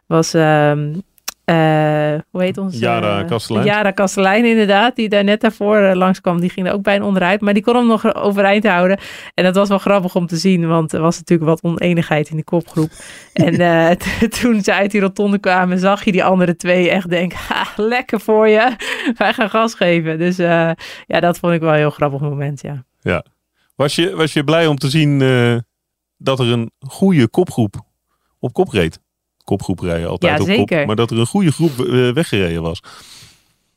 was... 0.08 0.34
ehm, 0.34 0.92
eh, 0.94 1.00
hoe 2.32 2.42
heet 2.42 2.58
ons? 2.58 2.80
Yara 2.80 3.20
eh, 3.20 3.28
Kastelein. 3.28 3.66
Yara 3.66 3.92
Kastelein, 3.92 4.46
inderdaad. 4.46 4.96
Die 4.96 5.10
daar 5.10 5.24
net 5.24 5.42
daarvoor 5.42 5.78
eh, 5.78 5.96
langskwam. 5.96 6.40
Die 6.40 6.50
ging 6.50 6.68
er 6.68 6.74
ook 6.74 6.82
bijna 6.82 7.06
onderuit. 7.06 7.42
Maar 7.42 7.54
die 7.54 7.64
kon 7.64 7.76
hem 7.76 7.88
nog 7.88 8.16
overeind 8.16 8.68
houden. 8.68 9.00
En 9.34 9.44
dat 9.44 9.56
was 9.56 9.70
wel 9.70 9.78
grappig 9.78 10.16
om 10.16 10.28
te 10.28 10.38
zien. 10.38 10.68
Want 10.68 10.94
er 10.94 11.02
was 11.02 11.18
natuurlijk 11.18 11.50
wat 11.50 11.64
oneenigheid 11.64 12.30
in 12.30 12.36
die 12.36 12.46
kopgroep. 12.46 12.90
en 13.34 13.54
eh, 13.54 13.90
toen 14.40 14.62
ze 14.62 14.74
uit 14.74 14.92
die 14.92 15.02
rotonde 15.02 15.40
kwamen, 15.40 15.80
zag 15.80 16.04
je 16.04 16.12
die 16.12 16.24
andere 16.24 16.56
twee 16.56 16.90
echt 16.90 17.10
denken... 17.10 17.38
Ha, 17.38 17.68
lekker 17.76 18.20
voor 18.20 18.48
je. 18.48 18.76
Wij 19.18 19.34
gaan 19.34 19.50
gas 19.50 19.74
geven. 19.74 20.18
Dus 20.18 20.38
eh, 20.38 20.72
ja, 21.06 21.20
dat 21.20 21.38
vond 21.38 21.54
ik 21.54 21.62
wel 21.62 21.72
een 21.72 21.78
heel 21.78 21.90
grappig 21.90 22.20
moment, 22.20 22.62
ja. 22.62 22.86
Was 23.76 23.96
je, 23.96 24.16
was 24.16 24.34
je 24.34 24.44
blij 24.44 24.68
om 24.68 24.76
te 24.76 24.90
zien 24.90 25.22
eh, 25.22 25.58
dat 26.18 26.40
er 26.40 26.52
een 26.52 26.72
goede 26.80 27.28
kopgroep 27.28 27.76
op 28.40 28.54
kop 28.54 28.70
reed? 28.70 29.00
Kopgroep 29.48 29.80
rijden 29.80 30.10
altijd 30.10 30.32
Ja, 30.32 30.40
op 30.42 30.48
zeker. 30.48 30.78
kop. 30.78 30.88
Maar 30.88 30.96
dat 30.96 31.12
er 31.12 31.20
een 31.20 31.26
goede 31.26 31.52
groep 31.52 31.80
eh, 31.80 32.12
weggereden 32.14 32.62
was. 32.62 32.82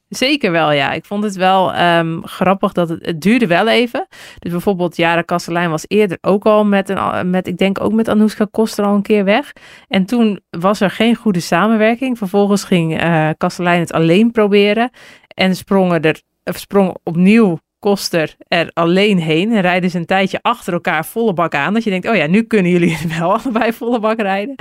Zeker 0.09 0.51
wel, 0.53 0.73
ja. 0.73 0.93
Ik 0.93 1.05
vond 1.05 1.25
het 1.25 1.37
wel 1.37 1.73
ehm, 1.73 2.21
grappig 2.23 2.73
dat 2.73 2.89
het, 2.89 3.07
het 3.07 3.21
duurde 3.21 3.47
wel 3.47 3.69
even. 3.69 4.07
Dus 4.39 4.51
bijvoorbeeld 4.53 4.97
Jara 4.97 5.23
Kastelein 5.23 5.71
was 5.71 5.85
eerder 5.89 6.19
ook 6.21 6.45
al 6.47 6.65
met, 6.65 6.89
een, 6.89 7.31
met 7.31 7.47
ik 7.47 7.57
denk 7.59 7.81
ook 7.81 7.93
met 7.93 8.09
Anoushka 8.09 8.47
Koster 8.51 8.85
al 8.85 8.95
een 8.95 9.03
keer 9.03 9.25
weg. 9.25 9.53
En 9.89 10.05
toen 10.05 10.41
was 10.51 10.81
er 10.81 10.91
geen 10.91 11.15
goede 11.15 11.41
samenwerking. 11.41 12.19
Vervolgens 12.19 12.65
ging 12.65 12.99
eh 12.99 13.29
Kastelein 13.37 13.81
het 13.81 13.93
alleen 13.93 14.31
proberen. 14.31 14.91
En 15.35 15.57
sprongen 15.57 16.03
er, 16.03 16.23
of 16.45 16.59
sprong 16.59 16.97
opnieuw 17.03 17.59
Koster 17.81 18.35
er 18.49 18.71
alleen 18.73 19.19
heen. 19.19 19.53
En 19.53 19.61
rijden 19.61 19.91
ze 19.91 19.99
een 19.99 20.07
tijdje 20.07 20.39
achter 20.43 20.73
elkaar 20.73 21.07
volle 21.07 21.33
bak 21.33 21.55
aan. 21.55 21.75
Dat 21.75 21.85
je 21.85 21.91
denkt, 21.91 22.09
oh 22.09 22.17
ja, 22.17 22.27
nu 22.27 22.43
kunnen 22.43 22.71
jullie 22.71 22.99
wel 23.19 23.33
allebei 23.39 23.73
volle 23.73 24.01
bak 24.01 24.21
rijden. 24.21 24.55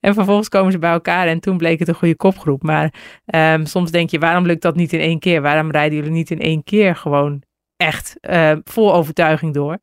En 0.00 0.14
vervolgens 0.14 0.48
komen 0.48 0.72
ze 0.72 0.78
bij 0.78 0.92
elkaar 0.92 1.26
en 1.26 1.40
toen 1.40 1.56
bleek 1.56 1.78
het 1.78 1.88
een 1.88 1.94
goede 1.94 2.16
kopgroep. 2.16 2.62
Maar 2.62 2.92
Ehm, 3.32 3.64
soms 3.64 3.90
denk 3.90 4.10
je, 4.10 4.18
waarom 4.18 4.46
lukt 4.46 4.62
dat 4.62 4.74
niet 4.74 4.92
in 4.92 5.00
één 5.00 5.18
keer? 5.18 5.42
Waarom 5.42 5.70
rijden 5.70 5.96
jullie 5.96 6.12
niet 6.12 6.30
in 6.30 6.40
één 6.40 6.64
keer 6.64 6.96
gewoon 6.96 7.42
echt 7.76 8.16
eh, 8.20 8.52
vol 8.64 8.94
overtuiging 8.94 9.54
door? 9.54 9.78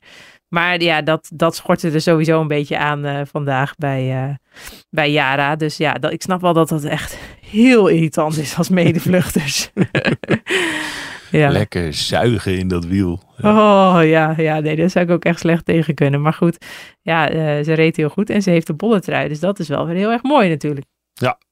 Maar 0.47 0.81
ja, 0.81 1.01
dat, 1.01 1.29
dat 1.33 1.55
schortte 1.55 1.91
er 1.91 2.01
sowieso 2.01 2.41
een 2.41 2.47
beetje 2.47 2.77
aan 2.77 3.05
eh, 3.05 3.21
vandaag 3.31 3.75
bij, 3.75 4.23
eh, 4.23 4.35
bij 4.89 5.11
Yara. 5.11 5.55
Dus 5.55 5.77
ja, 5.77 5.93
dat, 5.93 6.11
ik 6.11 6.21
snap 6.21 6.41
wel 6.41 6.53
dat 6.53 6.69
dat 6.69 6.83
echt 6.83 7.17
heel 7.51 7.87
irritant 7.87 8.37
is 8.37 8.57
als 8.57 8.69
medevluchters. 8.69 9.71
ja. 11.31 11.49
Lekker 11.49 11.93
zuigen 11.93 12.57
in 12.57 12.67
dat 12.67 12.85
wiel. 12.85 13.21
Oh 13.41 13.99
ja, 14.03 14.33
ja, 14.37 14.59
nee, 14.59 14.75
daar 14.75 14.89
zou 14.89 15.05
ik 15.05 15.11
ook 15.11 15.23
echt 15.23 15.39
slecht 15.39 15.65
tegen 15.65 15.93
kunnen. 15.93 16.21
Maar 16.21 16.33
goed, 16.33 16.65
ja, 17.01 17.29
eh, 17.29 17.63
ze 17.63 17.73
reed 17.73 17.95
heel 17.95 18.09
goed 18.09 18.29
en 18.29 18.41
ze 18.41 18.49
heeft 18.49 18.67
de 18.67 18.73
bolletrui. 18.73 19.27
Dus 19.27 19.39
dat 19.39 19.59
is 19.59 19.67
wel 19.67 19.85
weer 19.85 19.95
heel 19.95 20.11
erg 20.11 20.23
mooi 20.23 20.49
natuurlijk. 20.49 20.85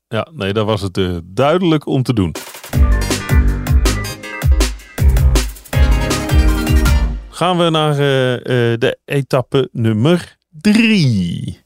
Ja, 0.10 0.28
nee, 0.34 0.54
daar 0.54 0.66
was 0.66 0.82
het 0.82 0.98
eh, 0.98 1.18
duidelijk 1.24 1.86
om 1.86 2.04
te 2.04 2.14
doen. 2.14 2.36
Gaan 7.30 7.58
we 7.58 7.70
naar 7.70 7.92
eh, 7.92 7.98
de 8.78 8.98
etappe 9.06 9.70
nummer 9.72 10.38
drie. 10.50 11.60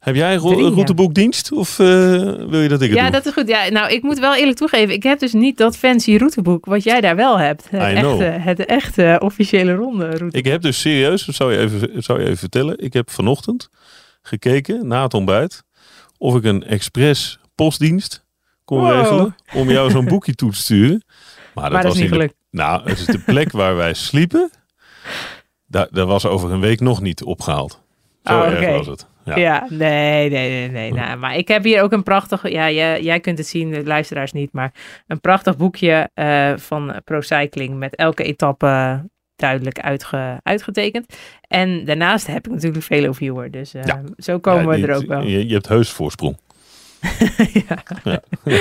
Heb 0.00 0.14
jij 0.14 0.32
een 0.34 0.38
ro- 0.40 0.68
routeboekdienst 0.68 1.52
of 1.52 1.78
eh, 1.78 1.86
wil 2.48 2.60
je 2.60 2.68
dat 2.68 2.80
ik 2.82 2.88
het 2.88 2.98
Ja, 2.98 3.02
doe? 3.02 3.12
dat 3.12 3.26
is 3.26 3.32
goed. 3.32 3.48
Ja, 3.48 3.68
nou, 3.68 3.92
ik 3.92 4.02
moet 4.02 4.18
wel 4.18 4.34
eerlijk 4.36 4.56
toegeven, 4.56 4.94
ik 4.94 5.02
heb 5.02 5.18
dus 5.18 5.32
niet 5.32 5.56
dat 5.58 5.76
fancy 5.76 6.16
routeboek 6.16 6.64
wat 6.64 6.82
jij 6.82 7.00
daar 7.00 7.16
wel 7.16 7.38
hebt. 7.38 7.70
Het, 7.70 7.92
I 7.96 8.00
know. 8.00 8.20
echte, 8.22 8.40
het 8.48 8.64
echte 8.64 9.20
officiële 9.22 9.74
ronde 9.74 10.10
route. 10.16 10.38
Ik 10.38 10.44
heb 10.44 10.62
dus 10.62 10.80
serieus, 10.80 11.24
dat 11.24 11.34
zou 11.34 11.52
je 11.52 11.58
even, 11.58 12.02
zou 12.02 12.18
je 12.20 12.24
even 12.24 12.38
vertellen. 12.38 12.78
Ik 12.78 12.92
heb 12.92 13.10
vanochtend 13.10 13.68
gekeken 14.22 14.86
na 14.86 15.02
het 15.02 15.14
ontbijt 15.14 15.64
of 16.18 16.36
ik 16.36 16.44
een 16.44 16.64
expres 16.64 17.38
postdienst 17.54 18.24
kon 18.64 18.80
Wow. 18.80 18.90
regelen 19.00 19.36
om 19.54 19.70
jou 19.70 19.90
zo'n 19.90 20.04
boekje 20.14 20.34
toe 20.34 20.50
te 20.50 20.58
sturen. 20.58 21.02
Maar 21.54 21.64
dat, 21.64 21.72
maar 21.72 21.82
dat 21.82 21.92
was 21.92 22.00
niet 22.00 22.10
gelukt. 22.10 22.34
Nou, 22.50 22.88
het 22.88 22.98
is 22.98 23.06
de 23.06 23.18
plek 23.18 23.52
waar 23.52 23.76
wij 23.76 23.94
sliepen. 23.94 24.50
Daar, 25.66 25.88
daar 25.90 26.06
was 26.06 26.26
over 26.26 26.50
een 26.52 26.60
week 26.60 26.80
nog 26.80 27.00
niet 27.00 27.22
opgehaald. 27.24 27.80
Zo 28.24 28.38
Oh, 28.38 28.46
erg 28.46 28.76
was 28.76 28.86
het. 28.86 29.06
Ja. 29.36 29.36
Ja. 29.36 29.66
nee, 29.68 30.30
nee, 30.30 30.50
nee, 30.50 30.68
nee. 30.70 30.92
Nou, 30.92 31.18
maar 31.18 31.36
ik 31.36 31.48
heb 31.48 31.64
hier 31.64 31.82
ook 31.82 31.92
een 31.92 32.02
prachtig, 32.02 32.48
ja, 32.50 32.70
jij, 32.70 33.02
jij 33.02 33.20
kunt 33.20 33.38
het 33.38 33.46
zien, 33.46 33.70
de 33.70 33.84
luisteraars 33.84 34.32
niet, 34.32 34.52
maar 34.52 34.72
een 35.06 35.20
prachtig 35.20 35.56
boekje 35.56 36.10
eh, 36.14 36.52
van 36.56 36.94
Procycling 37.04 37.78
met 37.78 37.94
elke 37.96 38.22
etappe 38.22 39.02
duidelijk 39.36 39.78
uitge, 39.80 40.40
uitgetekend. 40.42 41.14
En 41.48 41.84
daarnaast 41.84 42.26
heb 42.26 42.46
ik 42.46 42.52
natuurlijk 42.52 42.84
veel 42.84 43.14
viewer, 43.14 43.50
dus 43.50 43.74
eh, 43.74 43.82
Ja. 43.84 44.02
zo 44.16 44.38
komen 44.38 44.78
Ja, 44.78 44.86
we 44.86 44.92
er 44.92 44.96
ook 44.96 45.06
wel. 45.06 45.22
Je, 45.22 45.46
je 45.46 45.52
hebt 45.54 45.68
heus 45.68 45.90
voorsprong. 45.90 46.38
ja. 47.68 47.82
Ja. 48.04 48.20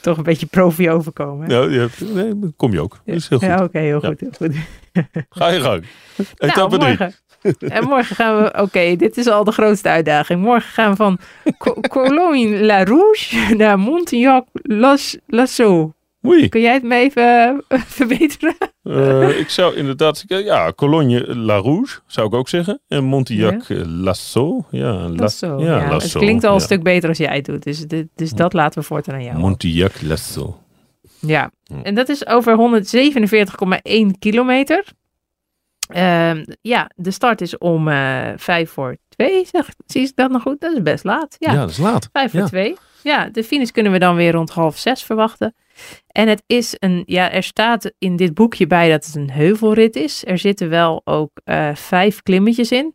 Toch 0.00 0.16
een 0.16 0.22
beetje 0.22 0.46
profi 0.46 0.90
overkomen. 0.90 1.50
hè? 1.50 1.56
Ja, 1.56 1.86
nee, 2.14 2.32
kom 2.56 2.72
je 2.72 2.80
ook. 2.80 3.00
Dat 3.04 3.14
is 3.16 3.28
heel 3.28 3.38
goed. 3.38 3.48
Ja, 3.48 3.62
oké, 3.64 3.78
heel 3.78 4.00
goed. 4.00 4.20
Heel 4.20 4.30
goed. 4.36 4.56
Ga 5.30 5.48
je 5.48 5.60
gang. 5.60 5.84
Nou, 6.16 6.28
Etappe 6.52 6.76
drie. 6.78 6.88
morgen. 6.88 7.14
En 7.76 7.84
morgen 7.84 8.16
gaan 8.16 8.42
we, 8.42 8.62
oké, 8.62 8.96
dit 8.96 9.16
is 9.16 9.26
al 9.26 9.44
de 9.44 9.52
grootste 9.52 9.88
uitdaging. 9.88 10.40
Morgen 10.42 10.70
gaan 10.70 10.90
we 10.90 10.96
van 10.96 11.18
Co- 11.58 11.80
Cologne-la-Rouge 11.88 13.54
naar 13.56 13.78
Montignac-Lasso. 13.78 15.90
Oei. 16.26 16.48
Kun 16.48 16.60
jij 16.60 16.72
het 16.74 16.82
me 16.82 16.94
even 16.94 17.62
eh, 17.68 17.80
verbeteren? 17.98 18.56
Eh, 18.82 19.38
ik 19.38 19.48
zou 19.48 19.76
inderdaad, 19.76 20.24
ja, 20.26 20.72
Cologne 20.72 21.36
La 21.36 21.56
Rouge 21.56 21.98
zou 22.06 22.26
ik 22.26 22.34
ook 22.34 22.48
zeggen. 22.48 22.80
En 22.88 23.04
Montillac 23.04 23.62
eh, 23.68 23.80
Lasso. 23.84 24.64
Ja, 24.70 24.92
La- 24.92 25.08
Lasso. 25.08 25.58
Ja, 25.60 25.78
Ja, 25.80 25.88
Lasso. 25.90 26.08
het 26.08 26.16
klinkt 26.26 26.44
al 26.44 26.52
een 26.54 26.58
ja. 26.58 26.64
stuk 26.64 26.82
beter 26.82 27.08
als 27.08 27.18
jij 27.18 27.34
het 27.36 27.44
doet. 27.44 27.62
Dus, 27.62 27.86
dit- 27.86 28.08
dus 28.14 28.30
dat 28.30 28.52
laten 28.52 28.80
we 28.80 28.86
voortaan 28.86 29.14
aan 29.14 29.22
jou. 29.22 29.38
Montillac 29.38 29.92
Lasso. 30.02 30.58
Ja, 31.20 31.50
en 31.82 31.94
dat 31.94 32.08
is 32.08 32.26
over 32.26 32.56
147,1 32.56 34.18
kilometer. 34.18 34.84
Ehm, 35.86 36.44
ja, 36.60 36.90
de 36.94 37.10
start 37.10 37.40
is 37.40 37.58
om 37.58 37.88
eh 37.88 38.28
vijf 38.36 38.70
voor 38.70 38.96
twee. 39.08 39.46
Zeg, 39.52 39.68
zie 39.86 40.02
ik 40.02 40.12
dat 40.14 40.30
nog 40.30 40.42
goed? 40.42 40.60
Dat 40.60 40.72
is 40.76 40.82
best 40.82 41.04
laat. 41.04 41.36
Ja, 41.38 41.52
Ja, 41.52 41.58
dat 41.60 41.70
is 41.70 41.78
laat. 41.78 42.08
vijf 42.12 42.30
voor 42.30 42.40
ja. 42.40 42.46
twee. 42.46 42.76
Ja, 43.02 43.28
de 43.32 43.44
finish 43.44 43.70
kunnen 43.70 43.92
we 43.92 43.98
dan 43.98 44.16
weer 44.16 44.32
rond 44.32 44.50
half 44.50 44.78
zes 44.78 45.02
verwachten. 45.02 45.54
En 46.06 46.28
het 46.28 46.42
is 46.46 46.76
een, 46.78 47.02
ja, 47.06 47.30
er 47.30 47.42
staat 47.42 47.92
in 47.98 48.16
dit 48.16 48.34
boekje 48.34 48.66
bij 48.66 48.90
dat 48.90 49.04
het 49.06 49.14
een 49.14 49.30
heuvelrit 49.30 49.96
is. 49.96 50.24
Er 50.26 50.38
zitten 50.38 50.68
wel 50.68 51.00
ook 51.04 51.30
eh, 51.44 51.74
vijf 51.74 52.22
klimmetjes 52.22 52.72
in. 52.72 52.94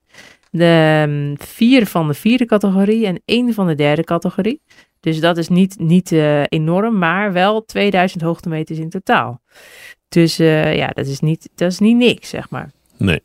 De 0.49 1.03
mm, 1.07 1.35
vier 1.39 1.87
van 1.87 2.07
de 2.07 2.13
vierde 2.13 2.45
categorie 2.45 3.05
en 3.05 3.21
één 3.25 3.53
van 3.53 3.67
de 3.67 3.75
derde 3.75 4.03
categorie. 4.03 4.61
Dus 4.99 5.19
dat 5.19 5.37
is 5.37 5.47
niet, 5.47 5.79
niet 5.79 6.11
eh, 6.11 6.43
enorm, 6.43 6.97
maar 6.97 7.33
wel 7.33 7.65
2000 7.65 8.21
hoogtemeters 8.21 8.79
in 8.79 8.89
totaal. 8.89 9.41
Dus 10.09 10.35
ja, 10.37 10.87
dat 10.87 11.07
is, 11.07 11.19
niet, 11.19 11.49
dat 11.55 11.71
is 11.71 11.79
niet 11.79 11.97
niks, 11.97 12.29
zeg 12.29 12.49
maar. 12.49 12.71
Nee. 13.01 13.21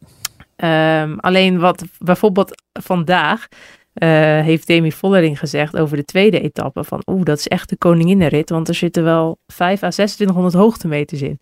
Ehm, 0.57 1.17
alleen 1.19 1.59
wat 1.59 1.85
bijvoorbeeld 1.99 2.63
vandaag 2.73 3.49
eh, 3.93 4.09
heeft 4.41 4.67
Demi 4.67 4.93
Vollering 4.93 5.39
gezegd 5.39 5.77
over 5.77 5.97
de 5.97 6.05
tweede 6.05 6.41
etappe. 6.41 6.85
Van 6.85 7.03
oeh, 7.07 7.25
dat 7.25 7.39
is 7.39 7.49
echt 7.49 7.69
de 7.69 7.77
koninginnenrit. 7.77 8.51
Want 8.51 8.69
er 8.69 8.75
zitten 8.75 9.05
wel 9.05 9.39
5 9.47 9.83
à 9.83 9.89
2600 9.89 10.55
hoogtemeters 10.55 11.23
in. 11.23 11.39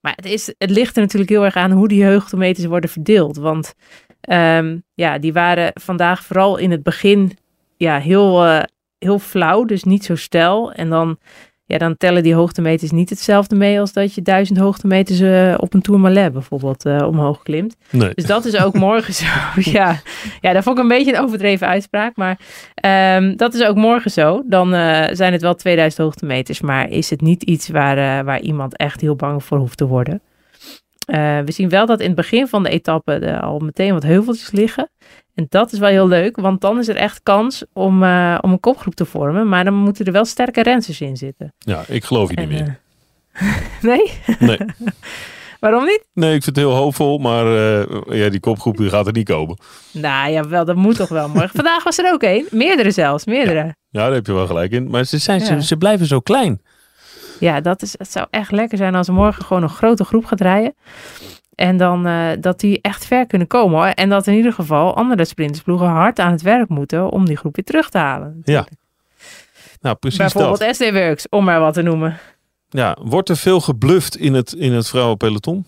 Maar 0.00 0.12
het, 0.16 0.24
is, 0.24 0.54
het 0.58 0.70
ligt 0.70 0.96
er 0.96 1.02
natuurlijk 1.02 1.30
heel 1.30 1.44
erg 1.44 1.56
aan 1.56 1.70
hoe 1.70 1.88
die 1.88 2.06
hoogtemeters 2.06 2.66
worden 2.66 2.90
verdeeld. 2.90 3.36
Want 3.36 3.74
ehm, 4.20 4.78
ja, 4.94 5.18
die 5.18 5.32
waren 5.32 5.70
vandaag 5.74 6.24
vooral 6.24 6.56
in 6.56 6.70
het 6.70 6.82
begin 6.82 7.38
ja, 7.76 7.98
heel, 7.98 8.44
eh, 8.44 8.62
heel 8.98 9.18
flauw. 9.18 9.64
Dus 9.64 9.84
niet 9.84 10.04
zo 10.04 10.16
stijl. 10.16 10.72
En 10.72 10.90
dan, 10.90 11.18
ja, 11.66 11.78
dan 11.78 11.96
tellen 11.96 12.22
die 12.22 12.34
hoogtemeters 12.34 12.90
niet 12.90 13.10
hetzelfde 13.10 13.56
mee 13.56 13.80
als 13.80 13.92
dat 13.92 14.14
je 14.14 14.22
duizend 14.22 14.58
hoogtemeters 14.58 15.20
eh, 15.20 15.54
op 15.56 15.74
een 15.74 15.82
Tourmalet 15.82 16.32
bijvoorbeeld 16.32 16.84
eh, 16.84 17.06
omhoog 17.06 17.42
klimt. 17.42 17.76
Nee. 17.90 18.14
Dus 18.14 18.26
dat 18.26 18.44
is 18.44 18.56
ook 18.56 18.74
morgen 18.74 19.14
zo. 19.14 19.26
Ja. 19.74 20.00
ja, 20.40 20.52
dat 20.52 20.62
vond 20.62 20.76
ik 20.76 20.82
een 20.82 20.88
beetje 20.88 21.14
een 21.14 21.22
overdreven 21.22 21.66
uitspraak. 21.66 22.16
Maar 22.16 22.38
ehm, 22.74 23.36
dat 23.36 23.54
is 23.54 23.64
ook 23.64 23.76
morgen 23.76 24.10
zo. 24.10 24.42
Dan 24.46 24.74
eh, 24.74 25.14
zijn 25.14 25.32
het 25.32 25.42
wel 25.42 25.54
2000 25.54 26.02
hoogtemeters. 26.02 26.60
Maar 26.60 26.88
is 26.88 27.10
het 27.10 27.20
niet 27.20 27.42
iets 27.42 27.68
waar, 27.68 28.24
waar 28.24 28.40
iemand 28.40 28.76
echt 28.76 29.00
heel 29.00 29.16
bang 29.16 29.44
voor 29.44 29.58
hoeft 29.58 29.76
te 29.76 29.86
worden. 29.86 30.20
Eh, 31.04 31.38
we 31.44 31.52
zien 31.52 31.68
wel 31.68 31.86
dat 31.86 32.00
in 32.00 32.06
het 32.06 32.16
begin 32.16 32.46
van 32.48 32.62
de 32.62 32.68
etappe 32.68 33.12
er 33.12 33.40
al 33.40 33.58
meteen 33.58 33.92
wat 33.92 34.02
heuveltjes 34.02 34.50
liggen. 34.50 34.90
En 35.34 35.46
dat 35.48 35.72
is 35.72 35.78
wel 35.78 35.88
heel 35.88 36.08
leuk, 36.08 36.36
want 36.36 36.60
dan 36.60 36.78
is 36.78 36.88
er 36.88 36.96
echt 36.96 37.20
kans 37.22 37.64
om, 37.72 38.02
eh, 38.02 38.38
om 38.40 38.52
een 38.52 38.60
kopgroep 38.60 38.94
te 38.94 39.04
vormen. 39.04 39.48
Maar 39.48 39.64
dan 39.64 39.74
moeten 39.74 40.04
er 40.04 40.12
wel 40.12 40.24
sterke 40.24 40.62
rensers 40.62 41.00
in 41.00 41.16
zitten. 41.16 41.54
Ja, 41.58 41.84
ik 41.88 42.04
geloof 42.04 42.30
je 42.30 42.36
niet 42.36 42.48
meer. 42.48 42.80
eh, 43.32 43.54
nee? 43.90 44.12
Nee. 44.38 44.58
Waarom 45.60 45.84
niet? 45.84 46.04
nee, 46.12 46.34
ik 46.34 46.42
vind 46.42 46.56
het 46.56 46.64
heel 46.64 46.74
hoopvol, 46.74 47.18
maar 47.18 47.46
ja, 48.16 48.28
die 48.28 48.40
kopgroep 48.40 48.76
die 48.76 48.88
gaat 48.88 49.06
er 49.06 49.12
niet 49.12 49.28
komen. 49.28 49.58
Nou 49.92 50.30
ja, 50.30 50.48
wel, 50.48 50.64
dat 50.64 50.76
moet 50.76 50.96
toch 50.96 51.08
wel 51.08 51.28
morgen. 51.28 51.50
Vandaag 51.54 51.82
was 51.84 51.98
er 51.98 52.12
ook 52.12 52.22
één. 52.22 52.46
Meerdere 52.50 52.90
zelfs, 52.90 53.24
meerdere. 53.24 53.58
Ja, 53.62 53.74
daar 53.90 54.12
heb 54.12 54.26
je 54.26 54.32
wel 54.32 54.46
gelijk 54.46 54.72
in. 54.72 54.90
Maar 54.90 55.04
ze, 55.04 55.18
zijn, 55.18 55.40
Ja. 55.40 55.46
ze, 55.46 55.62
ze 55.62 55.76
blijven 55.76 56.06
zo 56.06 56.20
klein. 56.20 56.60
Ja, 57.44 57.60
dat 57.60 57.82
is, 57.82 57.94
het 57.98 58.12
zou 58.12 58.26
echt 58.30 58.50
lekker 58.50 58.78
zijn 58.78 58.94
als 58.94 59.08
er 59.08 59.14
morgen 59.14 59.44
gewoon 59.44 59.62
een 59.62 59.68
grote 59.68 60.04
groep 60.04 60.24
gaat 60.24 60.40
rijden. 60.40 60.74
En 61.54 61.76
dan 61.76 62.06
eh, 62.06 62.28
dat 62.40 62.60
die 62.60 62.80
echt 62.80 63.06
ver 63.06 63.26
kunnen 63.26 63.46
komen. 63.46 63.76
Hoor. 63.78 63.86
En 63.86 64.08
dat 64.08 64.26
in 64.26 64.34
ieder 64.34 64.52
geval 64.52 64.96
andere 64.96 65.24
sprintersploegen 65.24 65.86
hard 65.86 66.18
aan 66.18 66.30
het 66.30 66.42
werk 66.42 66.68
moeten 66.68 67.10
om 67.10 67.26
die 67.26 67.36
groep 67.36 67.56
weer 67.56 67.64
terug 67.64 67.90
te 67.90 67.98
halen. 67.98 68.40
Ja, 68.44 68.66
Nou, 69.80 69.96
precies 69.96 70.18
Bijvoorbeeld 70.18 70.58
dat. 70.58 70.74
SD 70.74 70.92
Works, 70.92 71.28
om 71.28 71.44
maar 71.44 71.60
wat 71.60 71.74
te 71.74 71.82
noemen. 71.82 72.18
Ja, 72.68 72.96
wordt 73.02 73.28
er 73.28 73.36
veel 73.36 73.60
gebluft 73.60 74.16
in 74.16 74.34
het, 74.34 74.52
in 74.52 74.72
het 74.72 74.88
vrouwenpeloton? 74.88 75.64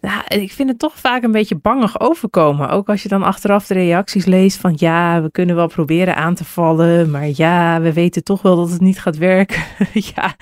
Nou, 0.00 0.22
ik 0.28 0.52
vind 0.52 0.68
het 0.68 0.78
toch 0.78 0.98
vaak 0.98 1.22
een 1.22 1.32
beetje 1.32 1.56
bangig 1.56 2.00
overkomen. 2.00 2.68
Ook 2.68 2.88
als 2.88 3.02
je 3.02 3.08
dan 3.08 3.22
achteraf 3.22 3.66
de 3.66 3.74
reacties 3.74 4.24
leest 4.24 4.58
van 4.58 4.74
ja, 4.76 5.22
we 5.22 5.30
kunnen 5.30 5.56
wel 5.56 5.66
proberen 5.66 6.16
aan 6.16 6.34
te 6.34 6.44
vallen. 6.44 7.10
Maar 7.10 7.28
ja, 7.34 7.80
we 7.80 7.92
weten 7.92 8.24
toch 8.24 8.42
wel 8.42 8.56
dat 8.56 8.70
het 8.70 8.80
niet 8.80 9.00
gaat 9.00 9.16
werken. 9.16 9.62
ja, 10.14 10.34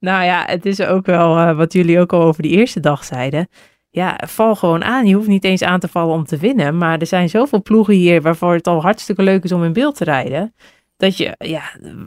nou 0.00 0.24
ja, 0.24 0.44
het 0.46 0.66
is 0.66 0.80
ook 0.80 1.06
wel 1.06 1.38
eh, 1.38 1.56
wat 1.56 1.72
jullie 1.72 2.00
ook 2.00 2.12
al 2.12 2.22
over 2.22 2.42
die 2.42 2.56
eerste 2.56 2.80
dag 2.80 3.04
zeiden. 3.04 3.48
Ja, 3.90 4.20
val 4.26 4.54
gewoon 4.54 4.84
aan. 4.84 5.06
Je 5.06 5.14
hoeft 5.14 5.28
niet 5.28 5.44
eens 5.44 5.62
aan 5.62 5.80
te 5.80 5.88
vallen 5.88 6.14
om 6.14 6.24
te 6.24 6.36
winnen. 6.36 6.78
Maar 6.78 6.98
er 6.98 7.06
zijn 7.06 7.28
zoveel 7.28 7.62
ploegen 7.62 7.94
hier 7.94 8.22
waarvoor 8.22 8.52
het 8.52 8.66
al 8.66 8.82
hartstikke 8.82 9.22
leuk 9.22 9.44
is 9.44 9.52
om 9.52 9.64
in 9.64 9.72
beeld 9.72 9.96
te 9.96 10.04
rijden. 10.04 10.54
Dat 10.96 11.16
je, 11.16 11.34
ja, 11.38 11.62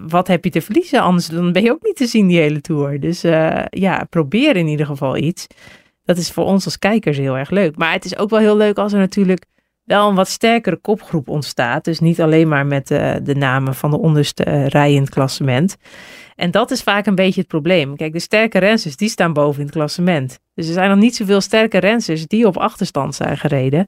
wat 0.08 0.28
heb 0.28 0.44
je 0.44 0.50
te 0.50 0.62
verliezen? 0.62 1.02
Anders 1.02 1.28
dan 1.28 1.52
ben 1.52 1.64
je 1.64 1.72
ook 1.72 1.84
niet 1.84 1.96
te 1.96 2.06
zien 2.06 2.28
die 2.28 2.40
hele 2.40 2.62
tour. 2.62 3.00
Dus 3.00 3.24
eh, 3.24 3.64
ja, 3.70 4.04
probeer 4.10 4.56
in 4.56 4.68
ieder 4.68 4.86
geval 4.86 5.18
iets. 5.18 5.48
Dat 6.10 6.18
is 6.18 6.32
voor 6.32 6.46
ons 6.46 6.66
als 6.66 6.80
kijkers 6.80 7.18
heel 7.18 7.38
erg 7.38 7.50
leuk. 7.50 7.78
Maar 7.78 7.92
het 7.92 8.06
is 8.06 8.18
ook 8.18 8.30
wel 8.30 8.40
heel 8.40 8.58
leuk 8.58 8.78
als 8.78 8.94
er 8.94 9.00
natuurlijk 9.00 9.46
wel 9.84 10.10
een 10.10 10.16
wat 10.16 10.28
sterkere 10.28 10.76
kopgroep 10.76 11.28
ontstaat. 11.28 11.84
Dus 11.84 12.00
niet 12.00 12.22
alleen 12.22 12.48
maar 12.48 12.66
met 12.66 12.92
eh, 12.92 13.16
de 13.24 13.36
namen 13.36 13.76
van 13.76 13.92
de 13.92 14.00
onderste 14.00 14.44
eh, 14.44 14.68
rij 14.68 14.94
in 14.94 15.02
het 15.02 15.10
klassement. 15.10 15.78
En 16.36 16.52
dat 16.52 16.72
is 16.72 16.82
vaak 16.82 17.06
een 17.06 17.16
beetje 17.16 17.40
het 17.40 17.50
probleem. 17.50 17.96
Kijk, 17.96 18.14
de 18.14 18.20
sterke 18.20 18.58
rensers, 18.58 18.96
die 18.96 19.10
staan 19.10 19.34
boven 19.34 19.60
in 19.60 19.66
het 19.66 19.76
klassement. 19.76 20.40
Dus 20.54 20.68
er 20.68 20.74
zijn 20.74 20.90
nog 20.90 21.00
niet 21.00 21.16
zoveel 21.16 21.42
sterke 21.42 21.78
rensers 21.78 22.28
die 22.28 22.48
op 22.48 22.58
achterstand 22.58 23.16
zijn 23.16 23.38
gereden. 23.38 23.88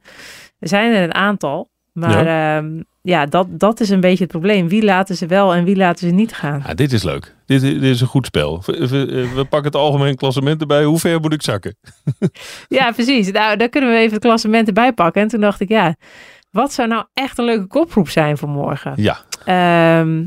Er 0.59 0.67
zijn 0.67 0.93
er 0.93 1.03
een 1.03 1.13
aantal. 1.13 1.69
Maar 1.93 2.25
ja, 2.25 2.63
ja 3.01 3.25
dat, 3.25 3.48
dat 3.50 3.79
is 3.79 3.89
een 3.89 4.00
beetje 4.00 4.24
het 4.24 4.31
probleem. 4.31 4.67
Wie 4.67 4.84
laten 4.84 5.15
ze 5.15 5.25
wel 5.25 5.53
en 5.53 5.63
wie 5.63 5.75
laten 5.75 6.08
ze 6.08 6.13
niet 6.13 6.34
gaan? 6.34 6.63
Ja, 6.67 6.74
dit 6.74 6.91
is 6.93 7.03
leuk. 7.03 7.36
Dit, 7.46 7.62
dit 7.62 7.84
is 7.84 8.01
een 8.01 8.08
goed 8.08 8.25
spel. 8.25 8.62
We, 8.65 8.88
we- 8.88 9.31
we 9.36 9.43
pakken 9.46 9.63
het 9.72 9.75
algemeen 9.75 10.15
klassement 10.15 10.62
erbij. 10.62 10.84
Hoe 10.84 11.00
ver 11.00 11.20
moet 11.20 11.34
ik 11.34 11.41
zakken? 11.41 11.75
Ja, 12.67 12.91
precies. 12.91 13.31
Nou, 13.31 13.58
daar 13.58 13.70
kunnen 13.70 13.89
we 13.89 13.98
even 13.98 14.13
het 14.13 14.22
klassement 14.24 14.67
erbij 14.67 14.93
pakken. 14.93 15.22
En 15.22 15.27
toen 15.27 15.39
dacht 15.41 15.60
ik, 15.60 15.70
ja, 15.70 15.96
wat 16.51 16.74
zou 16.74 16.88
nou 16.88 17.05
echt 17.13 17.38
een 17.38 17.46
leuke 17.46 17.67
kopgroep 17.67 18.10
zijn 18.10 18.38
voor 18.38 18.50
morgen? 18.50 18.93
Ja, 18.96 19.17
Ehm, 19.46 20.24